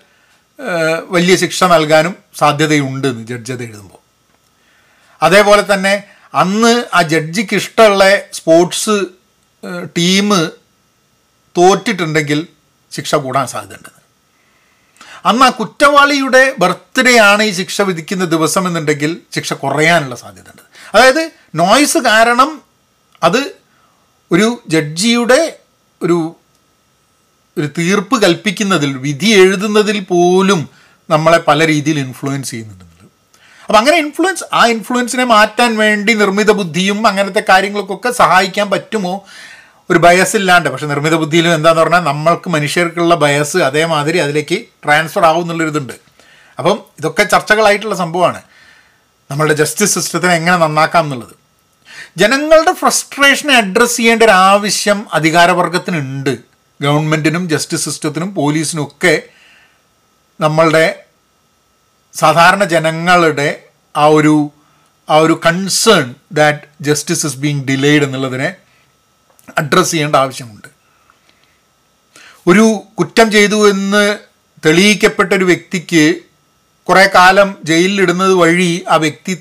വലിയ 1.04 1.36
ശിക്ഷ 1.36 1.64
നൽകാനും 1.64 2.16
സാധ്യതയുണ്ട് 2.38 3.08
എന്ന് 3.08 3.28
ജഡ്ജ് 3.28 3.54
അത് 3.54 3.64
എഴുതുമ്പോൾ. 3.64 3.98
അതേപോലെ 5.22 5.74
തന്നെ 5.74 6.04
അന്ന് 6.34 6.84
ആ 6.94 7.02
ജഡ്ജിക്ക് 7.02 7.56
ഇഷ്ടമുള്ള 7.56 8.18
സ്പോർട്സ് 8.34 9.06
ടീം 9.98 10.30
തോറ്റിട്ടുണ്ടെങ്കിൽ 11.58 12.48
ശിക്ഷ 12.92 13.16
കൂടാൻ 13.16 13.48
സാധ്യതയുണ്ട്. 13.48 13.90
അന്ന് 15.26 15.46
ആ 15.46 15.50
കുറ്റവാളിയുടെ 15.50 16.56
ബർത്ത്ഡേ 16.60 17.18
ആണ് 17.18 17.44
ഈ 17.44 17.52
ശിക്ഷ 17.52 17.82
വിധിക്കുന്ന 17.82 18.26
ദിവസം 18.26 18.68
എന്നുണ്ടെങ്കിൽ 18.68 19.18
ശിക്ഷ 19.36 19.54
കുറയാനുള്ള 19.54 20.16
സാധ്യതയുണ്ട്. 20.16 20.62
അതായത് 20.94 21.32
നോയ്സ് 21.56 21.98
കാരണം 21.98 22.62
അത് 23.24 23.52
ഒരു 24.32 24.64
ജഡ്ജിയുടെ 24.68 25.60
ഒരു 26.02 26.36
ഒരു 27.58 27.70
തീർപ്പ് 27.78 28.22
കൽപ്പിക്കുന്നതിൽ 28.22 28.98
വിധി 28.98 29.26
എഴുതുന്നതിൽ 29.26 30.00
പോലും 30.00 30.70
നമ്മളെ 31.10 31.38
പല 31.38 31.68
രീതിയിൽ 31.68 32.00
ഇൻഫ്ലുവൻസ് 32.00 32.52
ചെയ്യുന്നുണ്ട്. 32.52 32.84
അപ്പം 33.66 33.78
അങ്ങനെ 33.78 33.98
ഇൻഫ്ലുവൻസ് 33.98 34.44
ആ 34.54 34.66
ഇൻഫ്ലുവൻസിനെ 34.68 35.24
മാറ്റാൻ 35.24 35.78
വേണ്ടി 35.78 36.14
നിർമ്മിത 36.14 36.52
ബുദ്ധിയും 36.52 37.08
അങ്ങനത്തെ 37.08 37.44
കാര്യങ്ങൾക്കൊക്കെ 37.50 38.12
സഹായിക്കാൻ 38.12 38.70
പറ്റുമോ 38.70 39.26
ഒരു 39.92 39.98
ബയസ് 39.98 40.36
ഇല്ലാണ്ട് 40.36 40.70
പക്ഷെ 40.70 40.88
നിർമ്മിത 40.88 41.16
ബുദ്ധിയിലും 41.16 41.54
എന്താന്ന് 41.54 41.82
പറഞ്ഞാൽ 41.82 42.00
നമ്മൾക്ക് 42.00 42.50
മനുഷ്യർക്കുള്ള 42.50 43.16
ബയസ് 43.16 43.58
അതേമാതിരി 43.58 44.18
അതിലേക്ക് 44.18 44.66
ട്രാൻസ്ഫർ 44.86 45.26
ആവും 45.26 45.42
എന്നുള്ളൊരിതുണ്ട്. 45.42 45.94
അപ്പം 46.60 46.84
ഇതൊക്കെ 47.00 47.24
ചർച്ചകളായിട്ടുള്ള 47.24 47.96
സംഭവമാണ്. 47.96 48.42
നമ്മളുടെ 49.32 49.54
ജസ്റ്റിസ് 49.54 49.96
സിസ്റ്റത്തിനെ 49.96 50.34
എങ്ങനെ 50.34 50.58
നന്നാക്കാം 50.58 51.04
എന്നുള്ളത്. 51.04 51.36
ജനങ്ങളുടെ 52.18 52.74
ഫ്രസ്ട്രേഷനെ 52.74 53.56
അഡ്രസ്സ് 53.56 53.98
ചെയ്യേണ്ട 53.98 54.24
ഒരു 54.24 54.32
ആവശ്യം 54.32 55.08
അധികാരവർഗത്തിനുണ്ട്. 55.14 56.38
ഗവൺമെന്റിനും 56.82 57.50
ജസ്റ്റിസ് 57.50 57.86
സിസ്റ്റത്തിനും 57.86 58.36
പോലീസിനും 58.36 58.84
ഒക്കെ 58.84 59.22
നമ്മളുടെ 60.40 61.04
സാധാരണ 62.14 62.64
ജനങ്ങളുടെ 62.64 63.64
ആ 63.98 64.06
ഒരു 64.06 64.52
ആ 65.10 65.18
ഒരു 65.18 65.42
concern 65.46 66.16
that 66.32 66.60
justice 66.82 67.26
is 67.26 67.38
being 67.38 67.64
delayed 67.64 68.04
എന്നുള്ളതിനെ 68.04 68.54
അഡ്രസ്സ് 69.58 69.92
ചെയ്യേണ്ട 69.92 70.16
ആവശ്യമുണ്ട്. 70.16 70.70
ഒരു 72.48 72.66
കുറ്റം 73.00 73.28
ചെയ്തു 73.32 73.58
എന്ന് 73.70 74.04
തെളിയിക്കപ്പെട്ട 74.66 75.32
ഒരു 75.34 75.46
വ്യക്തിക്ക് 75.46 76.04
കുറേ 76.90 77.06
കാലം 77.16 77.50
ജയിലിലിടുന്നത് 77.64 78.34
വഴി 78.34 78.70
ആ 78.90 78.96
വ്യക്തി 78.96 79.34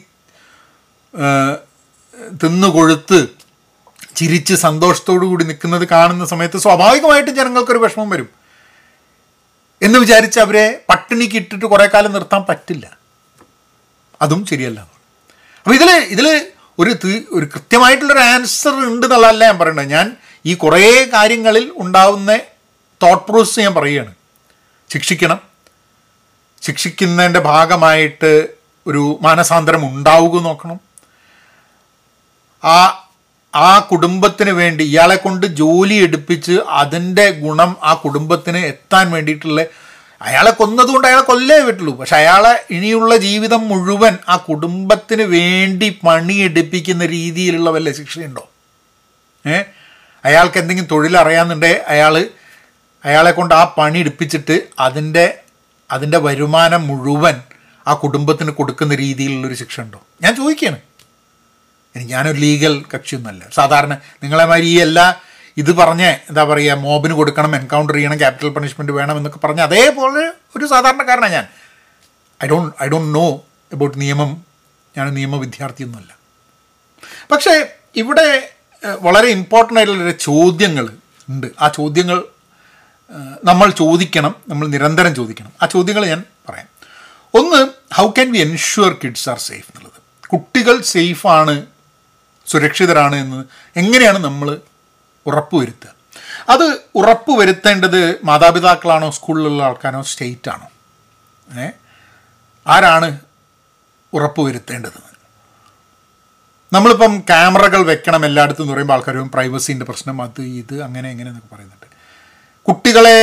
തിന്നുകൊഴുത്ത് 2.42 3.18
കൊഴുത്ത് 3.18 4.16
ചിരിച്ച് 4.16 4.54
സന്തോഷത്തോടു 4.54 5.24
കൂടി 5.26 5.44
നിൽക്കുന്നത് 5.44 5.88
കാണുന്ന 5.88 6.24
സമയത്ത് 6.26 6.58
സ്വാഭാവികമായിട്ടും 6.58 7.34
ജനങ്ങൾക്കൊരു 7.36 7.78
വിഷമം 7.78 8.10
വരും. 8.10 8.28
എന്ന് 9.82 9.98
വിചാരിച്ച് 9.98 10.40
അവരെ 10.40 10.66
പട്ടിണിക്ക് 10.88 11.36
ഇട്ടിട്ട് 11.36 11.66
കുറേ 11.66 11.86
കാലം 11.86 12.12
നിർത്താൻ 12.12 12.42
പറ്റില്ല. 12.48 12.86
അതും 14.22 14.46
ശരിയല്ല. 14.46 14.80
അപ്പോൾ 14.80 15.74
ഇതിൽ 15.74 15.90
ഇതിൽ 16.14 16.26
ഒരു 16.78 16.90
ഒരു 17.32 17.46
കൃത്യമായിട്ടുള്ളൊരു 17.46 18.18
ആൻസർ 18.18 18.70
ഉണ്ട് 18.70 19.06
എന്നുള്ളതല്ല 19.06 19.44
ഞാൻ 19.44 19.58
പറയുന്നത്. 19.58 19.90
ഞാൻ 19.90 20.16
ഈ 20.46 20.54
കുറേ 20.54 21.04
കാര്യങ്ങളിൽ 21.12 21.72
ഉണ്ടാവുന്ന 21.76 22.36
തോട്ട് 23.02 23.26
പ്രോസസ് 23.26 23.60
ഞാൻ 23.60 23.74
പറയുകയാണ്. 23.74 24.14
ശിക്ഷിക്കണം. 24.92 25.40
ശിക്ഷിക്കുന്നതിന്റെ 26.62 27.40
ഭാഗമായിട്ട് 27.40 28.48
ഒരു 28.86 29.18
മാനസാന്തരം 29.22 29.86
ഉണ്ടാവുക 29.86 30.42
നോക്കണം. 30.42 30.80
ആ 32.64 33.08
ആ 33.54 33.78
കുടുംബത്തിന് 33.78 34.50
വേണ്ടി 34.50 34.84
ഇയാളെ 34.84 35.16
കൊണ്ട് 35.16 35.46
ജോലി 35.46 35.94
എടുപ്പിച്ച് 35.94 36.52
അതിന്റെ 36.52 37.30
ഗുണം 37.30 37.76
ആ 37.82 37.94
കുടുംബത്തിന് 37.94 38.58
എത്താൻ 38.58 39.10
വേണ്ടിയിട്ടുള്ള 39.10 39.64
അയാളെ 40.22 40.50
കൊന്നതുകൊണ്ട് 40.50 41.06
അയാളെ 41.06 41.22
കൊല്ലേ 41.22 41.60
പറ്റുള്ളൂ 41.60 41.96
പക്ഷെ 41.96 42.16
അയാളെ 42.16 42.66
ഇനിയുള്ള 42.70 43.16
ജീവിതം 43.16 43.68
മുഴുവൻ 43.68 44.18
ആ 44.28 44.36
കുടുംബത്തിന് 44.36 45.22
വേണ്ടി 45.22 45.98
പണിയെടുപ്പിക്കുന്ന 46.06 47.06
രീതിയിലുള്ള 47.06 47.70
വല്ല 47.70 47.92
ശിക്ഷയുണ്ടോ? 47.92 48.48
ഏ? 49.46 49.62
അയാൾക്ക് 50.24 50.58
എന്തെങ്കിലും 50.58 50.88
തൊഴിൽ 50.90 51.18
അറിയാമെന്നുണ്ടേ 51.18 51.84
അയാൾ 51.88 52.28
അയാളെ 53.04 53.30
കൊണ്ട് 53.30 53.54
ആ 53.54 53.74
പണി 53.78 53.98
എടുപ്പിച്ചിട്ട് 53.98 54.62
അതിന്റെ 54.78 55.38
അതിന്റെ 55.90 56.18
വരുമാനം 56.18 56.86
മുഴുവൻ 56.86 57.40
ആ 57.86 57.94
കുടുംബത്തിന് 57.94 58.50
കൊടുക്കുന്ന 58.50 58.94
രീതിയിലുള്ളൊരു 58.94 59.54
ശിക്ഷ 59.54 59.80
ഉണ്ടോ 59.80 60.06
ഞാൻ 60.22 60.36
ചോദിക്കുകയാണ്. 60.36 60.80
ഞാനൊരു 61.96 62.38
ലീഗൽ 62.38 62.84
കക്ഷിയൊന്നുമല്ല. 62.94 63.44
സാധാരണ 63.54 63.94
നിങ്ങളെ 64.22 64.44
മാതിരി 64.44 64.66
ഈ 64.66 64.80
എല്ലാ 64.80 65.14
ഇത് 65.60 65.70
പറഞ്ഞ് 65.80 66.08
എന്താ 66.30 66.42
പറയുക 66.44 66.78
മോബിന് 66.86 67.14
കൊടുക്കണം 67.20 67.52
എൻകൗണ്ടർ 67.56 67.94
ചെയ്യണം 67.94 68.18
ക്യാപിറ്റൽ 68.18 68.50
പണിഷ്മെന്റ് 68.56 68.92
വേണം 68.92 69.16
എന്നൊക്കെ 69.16 69.40
പറഞ്ഞ് 69.44 69.62
അതേപോലെ 69.62 70.24
ഒരു 70.56 70.64
സാധാരണക്കാരനാണ് 70.72 71.32
ഞാൻ. 71.32 71.46
I 72.44 72.48
don't 72.48 72.72
I 72.84 72.88
don't 72.88 73.10
know 73.18 73.26
about 73.72 73.96
നിയമം. 74.00 74.30
ഞാൻ 74.96 75.14
നിയമ 75.14 75.36
വിദ്യാർത്ഥിയൊന്നുമല്ല 75.36 76.12
പക്ഷേ 77.32 77.54
ഇവിടെ 78.02 78.28
വളരെ 79.00 79.28
ഇമ്പോർട്ടന്റ് 79.28 79.78
ആയിട്ടുള്ള 79.80 80.12
ചോദ്യങ്ങൾ 80.28 80.86
ഉണ്ട്. 81.28 81.46
ആ 81.60 81.68
ചോദ്യങ്ങൾ 81.68 82.18
നമ്മൾ 83.44 83.68
ചോദിക്കണം 83.70 84.34
നമ്മൾ 84.48 84.66
നിരന്തരം 84.66 85.14
ചോദിക്കണം. 85.14 85.52
ആ 85.62 85.66
ചോദ്യങ്ങൾ 85.66 86.04
ഞാൻ 86.06 86.22
പറയാം. 86.48 86.68
ഒന്ന് 87.38 87.58
how 87.94 88.06
can 88.16 88.28
we 88.32 88.38
ensure 88.38 88.92
kids 89.04 89.28
are 89.32 89.38
safe 89.38 89.66
എന്നുള്ളത്? 89.70 89.98
കുട്ടികൾ 90.32 90.80
സേഫാണ് 90.80 91.54
സുരക്ഷിതരാണ് 92.46 93.16
എന്ന് 93.16 93.38
എങ്ങനെയാണ് 93.82 94.18
നമ്മൾ 94.18 94.48
ഉറപ്പുവരുത്തുക. 95.26 95.92
അത് 96.48 96.64
ഉറപ്പ് 96.94 97.32
വരുത്തേണ്ടത് 97.38 98.20
മാതാപിതാക്കളാണോ 98.24 99.10
സ്കൂളിലുള്ള 99.10 99.62
ആൾക്കാരോ 99.62 100.02
സ്റ്റേറ്റ് 100.02 100.50
ആണോ 100.50 100.68
ഏ? 101.48 101.66
ആരാണ് 102.66 103.08
ഉറപ്പ് 104.12 104.40
വരുത്തേണ്ടത് 104.40 104.98
നമ്മളിപ്പം 106.72 107.20
ക്യാമറകൾ 107.20 107.82
വെക്കണം 107.82 108.26
എല്ലായിടത്തും 108.26 108.62
എന്ന് 108.62 108.72
പറയുമ്പോൾ 108.72 108.94
ആൾക്കാരും 108.94 109.30
പ്രൈവസീന്റെ 109.30 109.84
പ്രശ്നം 109.84 110.22
അത് 110.22 110.40
ഇത് 110.42 110.82
അങ്ങനെ 110.82 111.10
എങ്ങനെ 111.10 111.28
എന്നൊക്കെ 111.30 111.54
പറയുന്നുണ്ട്. 111.54 111.86
കുട്ടികളെ 112.68 113.18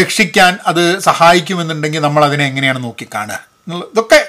രക്ഷിക്കാൻ 0.00 0.58
അത് 0.66 0.98
സഹായിക്കുമെന്നുണ്ടെങ്കിൽ 1.00 2.00
നമ്മൾ 2.02 2.24
അതിനെ 2.24 2.46
എങ്ങനെയാണ് 2.46 2.84
നോക്കിക്കാണുക? 2.84 3.38
ഇതൊക്കെ 3.92 4.20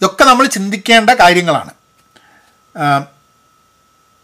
ഇതൊക്കെ 0.00 0.24
നമ്മൾ 0.24 0.46
ചിന്തിക്കേണ്ട 0.46 1.10
കാര്യങ്ങളാണ്. 1.10 1.72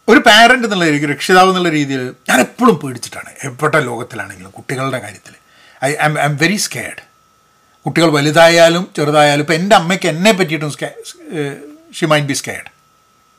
ഒരു 0.07 0.19
പാരന്റ് 0.19 0.65
എന്നുള്ള 0.65 0.85
രീതിയിൽ 0.85 1.11
രക്ഷിതാവ് 1.11 1.49
എന്നുള്ള 1.49 1.69
രീതിയിൽ 1.69 2.13
ഞാൻ 2.29 2.41
എപ്പോഴും 2.41 2.79
പേടിച്ചിട്ടാണ്. 2.79 3.29
എപ്പോഴത്തെ 3.43 3.79
ലോകത്തിലാണെങ്കിലും 3.79 4.51
കുട്ടികളുടെ 4.51 4.99
കാര്യത്തിൽ 4.99 5.33
I 5.83 5.91
I 5.91 6.09
I 6.09 6.25
am 6.25 6.37
very 6.37 6.55
scared 6.55 7.01
കുട്ടികൾ 7.85 8.09
വലുതായാലും 8.09 8.87
ചെറുതായാലും 8.95 9.43
ഇപ്പം 9.43 9.55
എന്റെ 9.55 9.75
അമ്മയ്ക്ക് 9.75 10.07
എന്നെ 10.07 10.31
പറ്റിയിട്ടും 10.31 10.71
scare 10.71 10.89
she 11.93 12.05
might 12.05 12.27
be 12.27 12.33
scared 12.33 12.75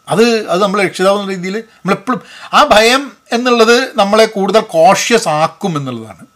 അത് 0.09 0.47
അത് 0.49 0.63
നമ്മൾ 0.63 0.83
രക്ഷിതാവ് 0.83 1.21
എന്ന 1.21 1.31
രീതിയിൽ 1.31 1.57
നമ്മളെപ്പോഴും 1.57 2.21
ആ 2.53 2.69
ഭയം 2.73 3.13
എന്നുള്ളത് 3.33 3.99
നമ്മളെ 3.99 4.27
കൂടുതൽ 4.27 4.61
കോഷ്യസ് 4.61 5.29
ആക്കും 5.29 5.77
എന്നുള്ളതാണ്. 5.77 6.27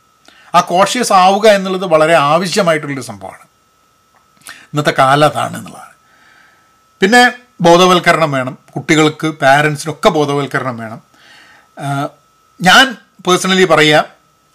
ആ 0.54 0.60
കോഷ്യസ് 0.60 1.12
ആവുക 1.12 1.48
എന്നുള്ളത് 1.48 1.84
വളരെ 1.84 2.14
ആവശ്യമായിട്ടുള്ളൊരു 2.14 3.00
സംഭവമാണ്. 3.00 3.46
ഇന്നത്തെ 4.46 4.94
കാലം 4.98 5.26
അതാണ് 5.26 5.56
എന്നുള്ളതാണ്. 5.58 5.94
പിന്നെ 7.00 7.32
ബോധവൽക്കരണം 7.60 8.32
വേണം. 8.32 8.58
കുട്ടികൾക്ക് 8.76 9.26
പാരൻസിനൊക്കെ 9.26 10.08
ബോധവൽക്കരണം 10.08 10.76
വേണം. 10.78 11.02
ഞാൻ 12.62 12.96
പേഴ്സണലി 13.26 13.64
പറയാം 13.64 14.04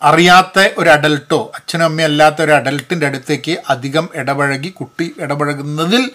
അറിയാത്ത 0.02 0.70
ഒരു 0.78 0.90
അഡൽട്ടോ 0.90 1.52
അച്ഛനും 1.56 1.86
അമ്മയും 1.86 2.06
അല്ലാത്ത 2.06 2.42
ഒരു 2.42 2.52
അഡൽട്ടിന്റെ 2.52 3.06
അടുത്തേക്ക് 3.06 3.58
അധികം 3.70 4.10
ഇടപഴകി 4.16 4.68
കുട്ടി 4.68 5.16
ഇടപഴകുന്നതിൽ 5.20 6.12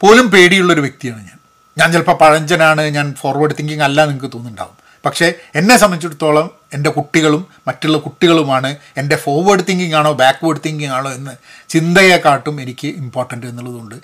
പോലും 0.00 0.30
പേടിയുള്ളൊരു 0.30 0.80
വ്യക്തിയാണ് 0.80 1.20
ഞാൻ. 1.20 1.38
ഞാൻ 1.78 1.92
ചിലപ്പോൾ 1.92 2.12
പഴഞ്ചനാണ് 2.12 2.82
ഞാൻ 2.82 3.14
ഫോർവേഡ് 3.14 3.52
തിങ്കിങ് 3.58 3.82
അല്ല 3.82 4.04
നിങ്ങൾക്ക് 4.04 4.32
തോന്നുന്നുണ്ടാവും. 4.32 4.82
പക്ഷേ 5.04 5.34
എന്നെ 5.54 5.76
സംബന്ധിച്ചിടത്തോളം 5.76 6.50
എന്റെ 6.72 6.90
കുട്ടികളും 6.90 7.46
മറ്റുള്ള 7.66 7.98
കുട്ടികളുമാണ് 7.98 8.76
എന്റെ 8.96 9.16
ഫോർവേഡ് 9.16 9.60
തിങ്കിങ് 9.68 9.94
ആണോ 9.94 10.12
ബാക്ക്വേഡ് 10.12 10.58
തിങ്കിങ് 10.66 10.92
ആണോ 10.92 11.12
എന്ന് 11.12 11.30
ചിന്തയെക്കാട്ടും 11.68 12.60
എനിക്ക് 12.60 12.88
ഇമ്പോർട്ടന്റ് 12.88 13.46
എന്നുള്ളതുകൊണ്ട്. 13.46 13.94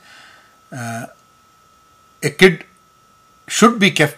A 2.25 2.29
kid 2.43 2.59
should 3.49 3.77
be 3.77 3.95
കെഫ് 4.01 4.15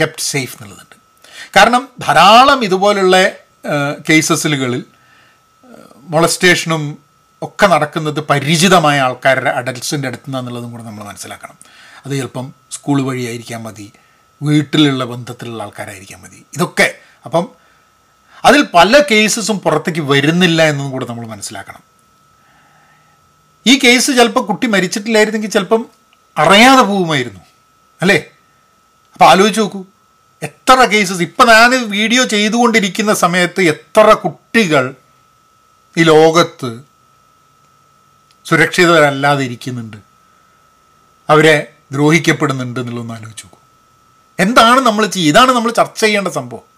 kept 0.00 0.22
safe 0.22 0.56
എന്നുള്ളതുണ്ട്. 0.56 0.96
കാരണം 1.56 1.88
ധാരാളം 2.00 2.64
ഇതുപോലുള്ള 2.64 3.28
കേസസുകളിൽ 4.08 4.84
മൊളസ്റ്റേഷനും 5.98 6.98
ഒക്കെ 7.42 7.66
നടക്കുന്നത് 7.66 8.20
പരിചിതമായ 8.20 9.00
ആൾക്കാരുടെ 9.00 9.50
അഡൽട്സിന്റെ 9.50 10.08
അടുത്ത് 10.08 10.28
നിന്നുള്ളതും 10.28 10.70
കൂടെ 10.70 10.82
നമ്മൾ 10.82 11.04
മനസ്സിലാക്കണം. 11.04 11.56
അത് 12.06 12.12
ചിലപ്പം 12.12 12.54
സ്കൂൾ 12.70 13.02
വഴിയായിരിക്കാൻ 13.02 13.62
മതി 13.62 13.92
വീട്ടിലുള്ള 14.42 15.04
ബന്ധത്തിലുള്ള 15.04 15.62
ആൾക്കാരായിരിക്കാൻ 15.62 16.22
മതി 16.22 16.46
ഇതൊക്കെ. 16.54 16.98
അപ്പം 17.24 17.48
അതിൽ 18.44 18.62
പല 18.74 19.02
കേസസും 19.10 19.60
പുറത്തേക്ക് 19.60 20.00
വരുന്നില്ല 20.00 20.62
എന്നും 20.62 20.90
കൂടെ 20.90 21.06
നമ്മൾ 21.06 21.26
മനസ്സിലാക്കണം. 21.26 21.80
ഈ 23.66 23.78
കേസ് 23.84 24.06
ചിലപ്പോൾ 24.06 24.46
കുട്ടി 24.46 24.66
മരിച്ചിട്ടില്ലായിരുന്നെങ്കിൽ 24.66 25.50
ചിലപ്പം 25.50 25.86
അറിയാതെ 26.38 26.82
പോകുമായിരുന്നു. 26.82 27.40
അല്ലേ? 28.02 28.24
അപ്പോൾ 29.12 29.24
ആലോചിച്ച് 29.24 29.60
നോക്കൂ. 29.60 29.84
എത്ര 30.42 30.84
കേസസ് 30.84 31.22
ഇപ്പം 31.22 31.48
ഞാൻ 31.48 31.70
വീഡിയോ 31.70 32.24
ചെയ്തുകൊണ്ടിരിക്കുന്ന 32.24 33.14
സമയത്ത് 33.14 33.60
എത്ര 33.60 34.12
കുട്ടികൾ 34.12 34.94
ഈ 35.96 36.02
ലോകത്ത് 36.02 36.80
സുരക്ഷിതരല്ലാതെ 38.44 39.44
ഇരിക്കുന്നുണ്ട്? 39.44 39.96
അവരെ 41.30 41.72
ദ്രോഹിക്കപ്പെടുന്നുണ്ട് 41.92 42.80
എന്നുള്ളതൊന്ന് 42.80 43.14
ആലോചിച്ച് 43.14 43.44
നോക്കൂ. 43.44 43.58
എന്താണ് 44.38 44.80
നമ്മൾ 44.80 45.06
ചെയ്യുക 45.06 45.34
ഇതാണ് 45.34 45.52
നമ്മൾ 45.52 45.72
ചർച്ച 45.72 46.00
ചെയ്യേണ്ട 46.00 46.28
സംഭവം. 46.28 46.76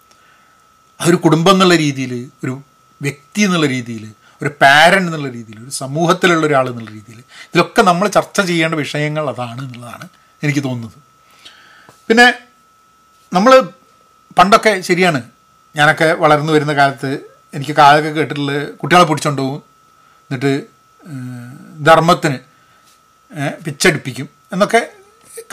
അതൊരു 1.01 1.15
കുടുംബം 1.15 1.51
എന്നുള്ള 1.51 1.75
രീതിയിൽ 1.75 2.29
ഒരു 2.43 2.61
വ്യക്തി 3.01 3.41
എന്നുള്ള 3.41 3.65
രീതിയിൽ 3.65 4.13
ഒരു 4.41 4.49
പാരന്റ് 4.61 5.07
എന്നുള്ള 5.07 5.29
രീതിയിൽ 5.29 5.63
ഒരു 5.63 5.69
സമൂഹത്തിലുള്ള 5.69 6.45
ഒരാൾ 6.47 6.69
എന്നുള്ള 6.69 6.91
രീതിയിൽ. 6.91 7.19
ഇതിലൊക്കെ 7.19 7.81
നമ്മൾ 7.81 8.07
ചർച്ച 8.07 8.41
ചെയ്യേണ്ട 8.41 8.75
വിഷയങ്ങൾ 8.75 9.29
അതാണ് 9.29 9.61
എന്നുള്ളതാണ് 9.61 10.07
എനിക്ക് 10.43 10.63
തോന്നുന്നത്. 10.63 10.97
പിന്നെ 12.09 12.33
നമ്മൾ 13.33 13.51
പണ്ടൊക്കെ 14.37 14.81
ശരിയാണ്. 14.81 15.23
ഞാനൊക്കെ 15.75 16.13
വളർന്നു 16.13 16.53
വരുന്ന 16.53 16.73
കാലത്ത് 16.73 17.09
എനിക്ക് 17.53 17.71
കാലൊക്കെ 17.71 18.09
കേട്ടിട്ടുള്ള 18.09 18.65
കുട്ടികളെ 18.71 19.03
പിടിച്ചോണ്ട് 19.03 19.41
പോകും 19.41 19.63
എന്നിട്ട് 20.29 20.51
ധർമ്മത്തിന് 21.85 22.39
പിച്ചടിപ്പിക്കും 23.65 24.29
എന്നൊക്കെ 24.53 24.89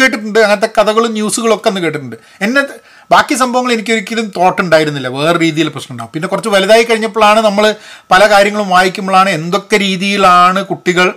കേട്ടിട്ടുണ്ട്. 0.01 0.39
അങ്ങനത്തെ 0.39 0.71
കഥകളും 0.79 1.13
ന്യൂസുകളൊക്കെ 1.13 1.69
അന്ന് 1.69 1.81
കേട്ടിട്ടുണ്ട്. 1.81 2.17
എന്നെ 2.41 2.63
ബാക്കി 3.11 3.35
സംഭവങ്ങൾ 3.35 3.73
എനിക്ക് 3.73 3.93
ഒരിക്കലും 3.93 4.33
തോട്ടുണ്ടായിരുന്നില്ല. 4.37 5.09
വേറെ 5.09 5.39
രീതിയിൽ 5.39 5.69
പ്രശ്നം 5.69 5.93
ഉണ്ടാവും 5.93 6.11
പിന്നെ 6.13 6.29
കുറച്ച് 6.29 6.49
വലുതായി 6.49 6.83
കഴിഞ്ഞപ്പോഴാണ് 6.83 7.41
നമ്മൾ 7.41 7.75
പല 8.11 8.31
കാര്യങ്ങളും 8.31 8.69
വായിക്കുമ്പോഴാണ് 8.69 9.31
എന്തൊക്കെ 9.31 9.77
രീതിയിലാണ് 9.77 10.63
കുട്ടികൾ 10.63 11.15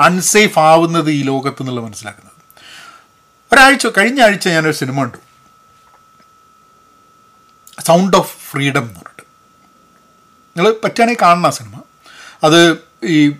അൺസേഫ് 0.00 0.58
ആവുന്നത് 0.58 1.10
ഈ 1.10 1.22
ലോകത്ത് 1.22 1.62
എന്നുള്ള 1.62 1.80
മനസ്സിലാക്കുന്നത്. 1.80 2.32
ഒരാഴ്ച 3.52 3.86
കഴിഞ്ഞ 3.86 4.20
ആഴ്ച 4.20 4.48
ഞാനൊരു 4.48 4.74
സിനിമ 4.74 5.00
കണ്ടു. 5.00 5.16
സൗണ്ട് 7.80 8.16
ഓഫ് 8.16 8.36
ഫ്രീഡം 8.50 8.82
എന്ന് 8.82 9.00
പറഞ്ഞിട്ട്. 9.00 9.22
നിങ്ങൾ 10.56 10.74
പറ്റുകയാണെങ്കിൽ 10.84 11.22
കാണണം 11.22 11.46
ആ 11.46 11.50
സിനിമ. 11.50 11.82
അത് 12.44 12.78
ഈ 13.04 13.32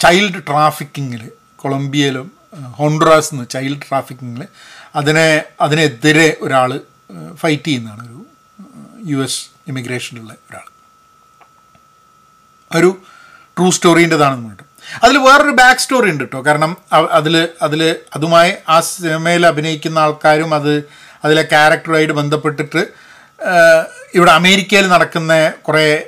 ചൈൽഡ് 0.00 0.42
ട്രാഫിക്കിങ്ങിൽ 0.48 1.30
കൊളംബിയയിലും 1.56 2.37
ഹോണ്ടുറാസ് 2.52 3.34
എന്ന് 3.34 3.50
ചൈൽഡ് 3.50 3.80
ട്രാഫിക്കിങ്ങിൽ 3.88 4.46
അതിനെ 4.96 5.44
അതിനെതിരെ 5.60 6.36
ഒരാൾ 6.40 6.80
ഫൈറ്റ് 7.34 7.64
ചെയ്യുന്നതാണ് 7.64 8.02
ഒരു 8.08 8.26
യു 9.06 9.18
എസ് 9.22 9.42
ഇമിഗ്രേഷനിലുള്ള 9.68 10.32
ഒരാൾ 10.50 10.66
ഒരു 12.70 12.90
ട്രൂ 13.56 13.70
സ്റ്റോറീന്റെതാണെന്ന് 13.70 14.48
പറഞ്ഞിട്ട്. 14.48 14.64
അതിൽ 15.02 15.18
വേറൊരു 15.18 15.50
ബാക്ക് 15.50 15.80
സ്റ്റോറി 15.80 16.10
ഉണ്ട് 16.10 16.24
കേട്ടോ 16.24 16.40
കാരണം 16.46 16.76
അതിൽ 16.90 17.48
അതിൽ 17.62 17.96
അതുമായി 18.14 18.52
ആ 18.68 18.80
സിനിമയിൽ 18.80 19.46
അഭിനയിക്കുന്ന 19.46 19.98
ആൾക്കാരും 19.98 20.54
അത് 20.54 20.84
അതിലെ 21.24 21.42
ക്യാരക്ടറുമായിട്ട് 21.42 22.12
ബന്ധപ്പെട്ടിട്ട് 22.12 22.82
ഇവിടെ 24.14 24.30
അമേരിക്കയിൽ 24.30 24.88
നടക്കുന്ന 24.88 25.52
കുറേ 25.62 26.04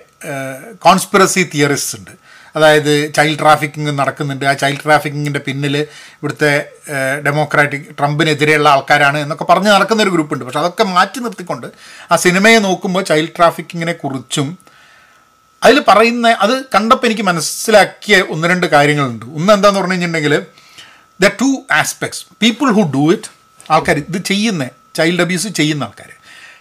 കോൺസ്പിറസി 0.79 1.51
തിയറിസ്റ്റ് 1.55 1.99
ഉണ്ട് 1.99 2.11
അതായത് 2.57 2.93
ചൈൽഡ് 3.17 3.39
ട്രാഫിക്കിംഗ് 3.39 3.93
നടക്കുന്നുണ്ട്. 4.01 4.45
ആ 4.51 4.53
ചൈൽഡ് 4.63 4.83
ട്രാഫിക്കിങ്ങിന്റെ 4.85 5.43
പിന്നിൽ 5.47 5.77
ഇവിടുത്തെ 5.77 6.53
ഡെമോക്രാറ്റിക് 7.27 7.87
ട്രംപിനെതിരെയുള്ള 7.99 8.69
ആൾക്കാരാണ് 8.75 9.19
എന്നൊക്കെ 9.25 9.47
പറഞ്ഞ് 9.51 9.71
നടക്കുന്ന 9.75 10.03
ഒരു 10.07 10.13
ഗ്രൂപ്പുണ്ട്. 10.17 10.45
പക്ഷെ 10.45 10.61
അതൊക്കെ 10.65 10.87
മാറ്റി 10.97 11.21
നിർത്തിക്കൊണ്ട് 11.27 11.69
ആ 12.13 12.17
സിനിമയെ 12.27 12.59
നോക്കുമ്പോൾ 12.69 13.05
ചൈൽഡ് 13.11 13.35
ട്രാഫിക്കിങ്ങിനെ 13.39 13.93
കുറിച്ചും 14.03 14.51
അതിൽ 15.63 15.79
പറയുന്ന 15.89 16.29
അത് 16.45 16.55
കണ്ടപ്പോൾ 16.75 17.07
എനിക്ക് 17.07 17.25
മനസ്സിലാക്കിയ 17.31 18.17
ഒന്ന് 18.35 18.49
രണ്ട് 18.51 18.67
കാര്യങ്ങളുണ്ട്. 18.75 19.27
ഒന്ന് 19.39 19.51
എന്താന്ന് 19.57 19.81
പറഞ്ഞു 19.81 19.97
കഴിഞ്ഞിട്ടുണ്ടെങ്കിൽ 19.97 20.35
the 21.21 21.31
two 21.43 21.51
aspects 21.81 22.23
people 22.43 22.69
who 22.79 22.85
do 22.95 23.05
it 23.17 23.31
ആൾക്കാർ 23.73 23.97
ഇത് 23.99 24.19
ചെയ്യുന്ന 24.31 24.65
ചൈൽഡ് 24.99 25.23
അബ്യൂസ് 25.25 25.49
ചെയ്യുന്ന 25.59 25.85
ആൾക്കാർ 25.85 26.11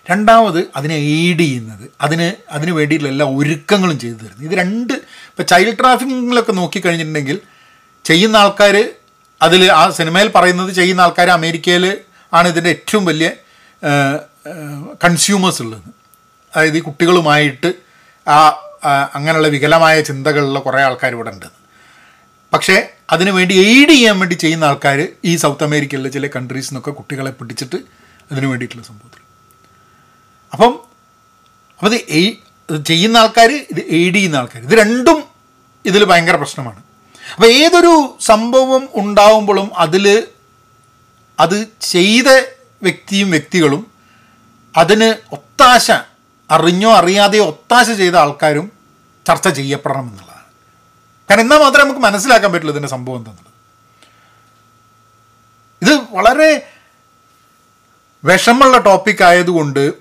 രണ്ടാമത് 0.09 0.59
അതിനെ 0.75 0.95
എയ്ഡ് 0.95 1.39
ചെയ്യുന്നത് 1.39 1.85
അതിന് 2.01 2.27
അതിന് 2.55 2.71
വേണ്ടിയിട്ടുള്ള 2.71 3.11
എല്ലാ 3.13 3.25
ഒരുക്കങ്ങളും 3.39 3.97
ചെയ്തു 3.99 4.15
തരുന്നത്. 4.15 4.43
ഇത് 4.47 4.53
രണ്ട് 4.59 4.93
ഇപ്പോൾ 5.39 5.47
ചൈൽഡ് 5.47 5.79
ട്രാഫിക്കിങ്ങിലൊക്കെ 5.79 6.51
നോക്കിക്കഴിഞ്ഞിട്ടുണ്ടെങ്കിൽ 6.51 7.39
ചെയ്യുന്ന 8.05 8.37
ആൾക്കാർ 8.37 8.93
അതിൽ 9.41 9.71
ആ 9.71 9.89
സിനിമയിൽ 9.89 10.31
പറയുന്നത് 10.35 10.71
ചെയ്യുന്ന 10.71 11.01
ആൾക്കാർ 11.01 11.29
അമേരിക്കയിൽ 11.29 11.97
ആണ് 12.33 12.47
ഇതിന്റെ 12.47 12.69
ഏറ്റവും 12.69 13.05
വലിയ 13.05 13.31
കൺസ്യൂമേഴ്സ് 15.03 15.61
ഉള്ളത്. 15.61 15.81
അതായത് 16.55 16.77
ഈ 16.77 16.79
കുട്ടികളുമായിട്ട് 16.79 17.73
ആ 18.27 18.37
അങ്ങനെയുള്ള 19.13 19.47
വികലമായ 19.47 20.01
ചിന്തകളുള്ള 20.01 20.59
കുറേ 20.59 20.81
ആൾക്കാർ 20.81 21.13
ഇവിടെ 21.13 21.29
ഉണ്ട്. 21.29 21.45
പക്ഷേ 22.53 22.89
അതിനു 23.09 23.31
വേണ്ടി 23.31 23.55
എയ്ഡ് 23.55 23.89
ചെയ്യാൻ 23.89 24.19
വേണ്ടി 24.19 24.35
ചെയ്യുന്ന 24.35 24.65
ആൾക്കാർ 24.65 25.07
ഈ 25.25 25.35
സൗത്ത് 25.35 25.63
അമേരിക്കയിലെ 25.63 26.09
ചില 26.09 26.27
കൺട്രീസിൽ 26.27 26.69
നിന്നൊക്കെ 26.69 26.91
കുട്ടികളെ 26.91 27.29
പിടിച്ചിട്ട് 27.29 27.75
അതിനു 28.31 28.47
വേണ്ടിയിട്ടുള്ള 28.47 28.83
സംഭവത്തിൽ 28.83 29.21
അപ്പം 30.53 30.79
അപ്പം 31.79 31.95
ഇത് 31.95 32.85
ചെയ്യുന്ന 32.85 33.17
ആൾക്കാർ 33.17 33.51
ഇത് 33.51 33.81
എയ്ഡ് 33.87 34.15
ചെയ്യുന്ന 34.15 34.35
ആൾക്കാർ 34.35 34.63
ഇത് 34.63 34.77
രണ്ടും 34.79 35.28
ഇതിൽ 35.85 36.03
ഭയങ്കര 36.03 36.35
പ്രശ്നമാണ്. 36.35 36.83
അപ്പോൾ 37.33 37.47
ഏതൊരു 37.47 38.17
സംഭവം 38.21 38.89
ഉണ്ടാവുമ്പോഴും 38.95 39.71
അതിൽ 39.77 40.27
അത് 41.39 41.67
ചെയ്ത 41.81 42.27
വ്യക്തിയും 42.83 43.29
വ്യക്തികളും 43.29 43.91
അതിന് 44.77 45.15
ഒത്താശ 45.31 45.91
അറിഞ്ഞോ 46.51 46.91
അറിയാതെയോ 46.91 47.45
ഒത്താശ 47.45 47.89
ചെയ്ത 47.89 48.15
ആൾക്കാരും 48.15 48.71
ചർച്ച 49.27 49.47
ചെയ്യപ്പെടണം 49.47 49.99
എന്നുള്ളതാണ്. 49.99 50.45
കാരണം 51.29 51.41
എന്നാൽ 51.41 51.59
മാത്രമേ 51.63 51.83
നമുക്ക് 51.83 51.99
മനസ്സിലാക്കാൻ 51.99 52.51
പറ്റുള്ളൂ 52.51 52.73
ഇതിന്റെ 52.73 52.89
സംഭവം 52.89 53.17
എന്താണെന്നുള്ളത് 53.17 53.55
ഇത് 55.81 56.15
വളരെ 56.15 56.69
വിഷമുള്ള 58.25 58.77
ടോപ്പിക് 58.77 59.23
ആയതുകൊണ്ട് 59.23 59.93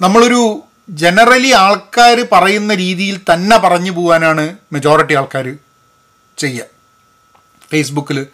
നമ്മളൊരു 0.00 0.62
ജനറലി 0.88 1.50
ആൾക്കാർ 1.50 2.28
പറയുന്ന 2.32 2.74
രീതിയിൽ 2.74 3.20
തന്നെ 3.32 3.56
പറഞ്ഞു 3.56 3.90
പോകാനാണ് 3.90 4.56
മെജോറിറ്റി 4.72 5.14
ആൾക്കാർ 5.14 5.56
ചെയ്യുക 6.38 6.64
ഫേസ്ബുക്കിൽ 7.70 8.26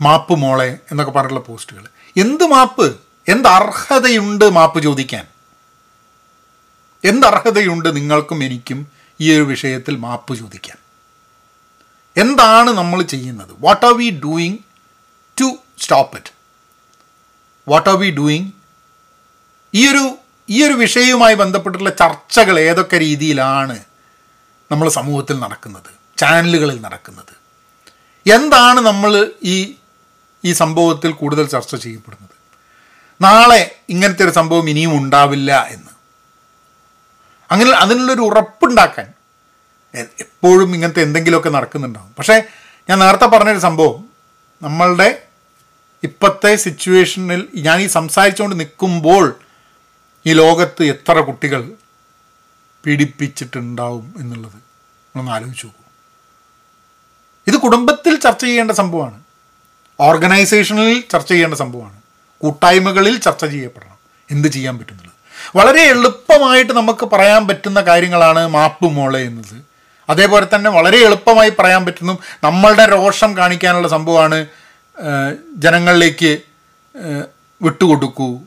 മാപ്പ് 0.00 0.32
മോളെ 0.32 0.78
എന്നൊക്കെ 0.90 1.12
പറഞ്ഞിട്ടുള്ള 1.12 1.44
പോസ്റ്റുകൾ 1.46 1.84
എന്ത് 2.16 2.44
മാപ്പ്? 2.44 2.96
എന്ത് 3.28 3.48
അർഹതയുണ്ട് 3.48 4.44
മാപ്പ് 4.44 4.82
ചോദിക്കാൻ? 4.82 5.24
എന്ത് 7.04 7.26
അർഹതയുണ്ട് 7.26 7.96
നിങ്ങൾക്കും 7.96 8.44
എനിക്കും 8.44 8.90
ഈ 9.20 9.36
ഒരു 9.36 9.42
വിഷയത്തിൽ 9.42 9.96
മാപ്പ് 9.96 10.34
ചോദിക്കാൻ? 10.34 10.76
എന്താണ് 12.16 12.70
നമ്മൾ 12.70 13.02
ചെയ്യുന്നത്? 13.02 13.50
What 13.60 13.86
are 13.86 13.92
we 13.92 14.10
doing 14.10 14.58
to 15.40 15.56
stop 15.78 16.16
it 16.16 16.32
what 17.68 17.90
are 17.90 17.96
we 17.96 18.10
doing 18.10 18.50
ഈ 19.74 19.88
ഒരു 19.88 20.18
ഈ 20.50 20.64
ഒരു 20.64 20.72
വിഷയവുമായി 20.72 21.34
ബന്ധപ്പെട്ടിട്ടുള്ള 21.34 21.90
ചർച്ചകൾ 21.90 22.60
ഏതൊക്കെ 22.60 22.98
രീതിയിലാണ് 22.98 23.78
നമ്മൾ 24.72 24.88
സമൂഹത്തിൽ 24.88 25.38
നടക്കുന്നത് 25.38 26.18
ചാനലുകളിൽ 26.18 26.80
നടക്കുന്നത്? 26.80 27.42
എന്താണ് 28.32 28.80
നമ്മൾ 28.80 29.32
ഈ 29.42 29.74
ഈ 30.44 30.52
സംഭവത്തിൽ 30.52 31.12
കൂടുതൽ 31.12 31.46
ചർച്ച 31.46 31.76
ചെയ്യപ്പെടുന്നത്? 31.76 32.30
നാളെ 33.22 33.76
ഇങ്ങനത്തെ 33.88 34.24
ഒരു 34.24 34.30
സംഭവം 34.30 34.70
ഇനിയും 34.70 34.96
ഉണ്ടാവില്ല 34.96 35.66
എന്ന്. 35.70 35.92
അങ്ങനെ 37.50 37.70
അതിനുള്ളൊരു 37.70 38.20
ഉറപ്പുണ്ടാക്കാൻ 38.20 39.12
എപ്പോഴും 40.20 40.74
ഇങ്ങനത്തെ 40.74 41.02
എന്തെങ്കിലുമൊക്കെ 41.02 41.48
നടക്കുന്നുണ്ടാവും. 41.48 42.14
പക്ഷേ 42.18 42.42
ഞാൻ 42.88 42.98
നേരത്തെ 42.98 43.24
പറഞ്ഞൊരു 43.24 43.58
സംഭവം. 43.58 44.04
നമ്മളുടെ 44.62 45.22
ഇപ്പോഴത്തെ 46.02 46.56
സിറ്റുവേഷനിൽ 46.56 47.48
ഞാൻ 47.54 47.80
ഈ 47.80 47.86
സംസാരിച്ചുകൊണ്ട് 47.86 48.60
നിൽക്കുമ്പോൾ 48.60 49.34
ഈ 50.26 50.32
ലോകത്ത് 50.32 50.82
എത്ര 50.84 51.20
കുട്ടികൾ 51.20 51.72
പീഡിപ്പിച്ചിട്ടുണ്ടാവും 52.86 54.14
എന്നുള്ളത് 54.18 54.52
നമ്മളൊന്ന് 54.52 55.32
ആലോചിച്ച് 55.32 55.66
നോക്കൂ. 55.66 55.84
ഇത് 57.46 57.56
കുടുംബത്തിൽ 57.56 58.18
ചർച്ച 58.18 58.44
ചെയ്യേണ്ട 58.44 58.70
സംഭവമാണ്. 58.70 59.18
ഓർഗനൈസേഷനിൽ 60.00 61.04
ചർച്ച 61.10 61.28
ചെയ്യേണ്ട 61.28 61.54
സംഭവമാണ്. 61.54 61.98
കൂട്ടായ്മകളിൽ 62.40 63.18
ചർച്ച 63.18 63.44
ചെയ്യപ്പെടണം. 63.44 63.98
എന്ത് 64.30 64.48
ചെയ്യാൻ 64.48 64.78
പറ്റുന്നുള്ളത്? 64.78 65.12
വളരെ 65.56 65.82
എളുപ്പമായിട്ട് 65.82 66.72
നമുക്ക് 66.72 67.06
പറയാൻ 67.06 67.48
പറ്റുന്ന 67.48 67.80
കാര്യങ്ങളാണ് 67.80 68.48
മാപ്പ് 68.48 68.84
മോളെ 68.84 69.20
എന്നത്. 69.20 69.56
അതേപോലെ 70.08 70.46
തന്നെ 70.54 70.70
വളരെ 70.70 70.98
എളുപ്പമായി 70.98 71.50
പറയാൻ 71.50 71.86
പറ്റുന്നു 71.86 72.18
നമ്മളുടെ 72.44 72.84
രോഷം 72.90 73.36
കാണിക്കാനുള്ള 73.36 73.88
സംഭവമാണ് 73.88 74.46
ജനങ്ങളിലേക്ക് 75.56 76.32
വിട്ടുകൊടുക്കൂ. 77.62 78.40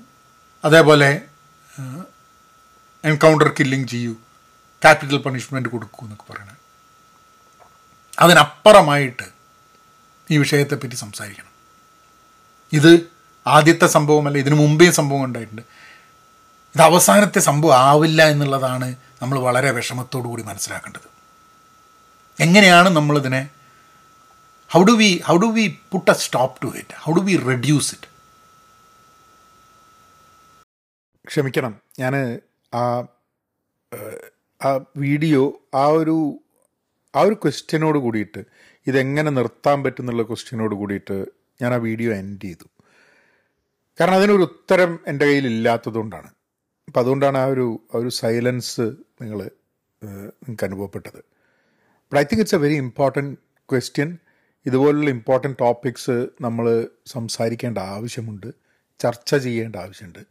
അതേപോലെ 0.65 1.21
എൻകൗണ്ടർ 3.03 3.49
കില്ലിങ് 3.59 3.87
ചെയ്യൂ. 3.87 4.13
ക്യാപിറ്റൽ 4.81 5.17
പണിഷ്മെന്റ് 5.17 5.69
കൊടുക്കൂ 5.69 6.05
എന്നൊക്കെ 6.05 6.33
പറയണത് 6.33 6.61
അതിനപ്പുറമായിട്ട് 8.19 9.25
ഈ 10.31 10.37
വിഷയത്തെപ്പറ്റി 10.37 10.95
സംസാരിക്കണം. 10.95 11.51
ഇത് 12.73 13.09
ആദ്യത്തെ 13.47 13.87
സംഭവമല്ല 13.87 14.37
ഇതിനു 14.37 14.55
മുമ്പേ 14.55 14.91
സംഭവം 14.91 15.23
ഉണ്ടായിട്ടുണ്ട്. 15.23 15.61
ഇത് 16.75 16.81
അവസാനത്തെ 16.81 17.39
സംഭവം 17.39 17.75
ആവില്ല 17.75 18.21
എന്നുള്ളതാണ് 18.27 18.95
നമ്മൾ 19.21 19.39
വളരെ 19.39 19.71
വിഷമത്തോടു 19.71 20.27
കൂടി 20.27 20.43
മനസ്സിലാക്കേണ്ടത്. 20.43 21.07
എങ്ങനെയാണ് 22.39 22.89
നമ്മളിതിനെ 22.89 23.49
how 24.73 24.83
do 24.83 24.91
we 24.91 25.21
how 25.27 25.37
do 25.37 25.45
we 25.45 25.79
put 25.91 26.11
a 26.11 26.13
stop 26.13 26.55
to 26.63 26.77
it 26.77 26.95
how 27.03 27.13
do 27.13 27.19
we 27.19 27.35
reduce 27.35 27.93
it 27.95 28.07
ക്ഷമിക്കണം. 31.29 31.73
ഞാൻ 31.99 32.13
ആ 32.73 32.83
ആ 34.61 34.69
വീഡിയോ 34.97 35.41
ആ 35.75 35.85
ഒരു 35.99 36.15
ആ 37.13 37.21
ഒരു 37.21 37.35
ക്വസ്റ്റ്യനോട് 37.43 37.97
കൂടിയിട്ട് 38.05 38.41
ഇതെങ്ങനെ 38.87 39.29
നിർത്താൻ 39.29 39.77
പറ്റുന്നുള്ള 39.83 40.23
ക്വസ്റ്റ്യനോട് 40.23 40.75
കൂടിയിട്ട് 40.81 41.17
ഞാൻ 41.61 41.73
ആ 41.73 41.79
വീഡിയോ 41.87 42.11
എൻഡ് 42.21 42.41
ചെയ്തു. 42.45 42.67
കാരണം 43.99 44.17
അതിനൊരു 44.19 44.43
ഉത്തരം 44.49 44.99
എന്റെ 45.07 45.25
കയ്യിൽ 45.25 45.45
ഇല്ലാത്തതുകൊണ്ടാണ്. 45.47 46.29
അപ്പം 46.87 46.99
അതുകൊണ്ടാണ് 46.99 47.37
ആ 47.37 47.45
ഒരു 47.45 47.67
ആ 47.93 47.97
ഒരു 47.97 48.11
സൈലൻസ് 48.21 48.85
നിങ്ങൾ 49.21 49.39
നിങ്ങൾക്ക് 50.01 50.65
അനുഭവപ്പെട്ടത്. 50.69 51.19
But 52.07 52.19
I 52.21 52.23
think 52.29 52.41
it's 52.43 52.57
a 52.59 52.61
very 52.65 52.77
important 52.85 53.33
question 53.71 54.09
ഇതുപോലുള്ള 54.65 55.09
ഇമ്പോർട്ടന്റ് 55.09 55.57
ടോപ്പിക്സ് 55.59 56.17
നമ്മൾ 56.41 56.65
സംസാരിക്കേണ്ട 57.07 57.77
ആവശ്യമുണ്ട്. 57.95 58.49
ചർച്ച 58.99 59.35
ചെയ്യേണ്ട 59.45 59.75
ആവശ്യമുണ്ട്. 59.75 60.21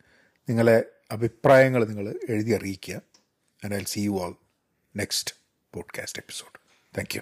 നിങ്ങളെ 0.48 0.84
അഭിപ്രായങ്ങൾ 1.10 1.84
നിങ്ങൾ 1.84 2.20
എഴുതി 2.28 2.50
അറിയിക്കുക. 2.50 2.94
And 3.64 3.74
I 3.74 3.84
see 3.86 4.00
you 4.00 4.24
all 4.24 4.34
next 4.96 5.34
podcast 5.74 6.18
episode 6.18 6.60
thank 6.96 7.16
you 7.16 7.20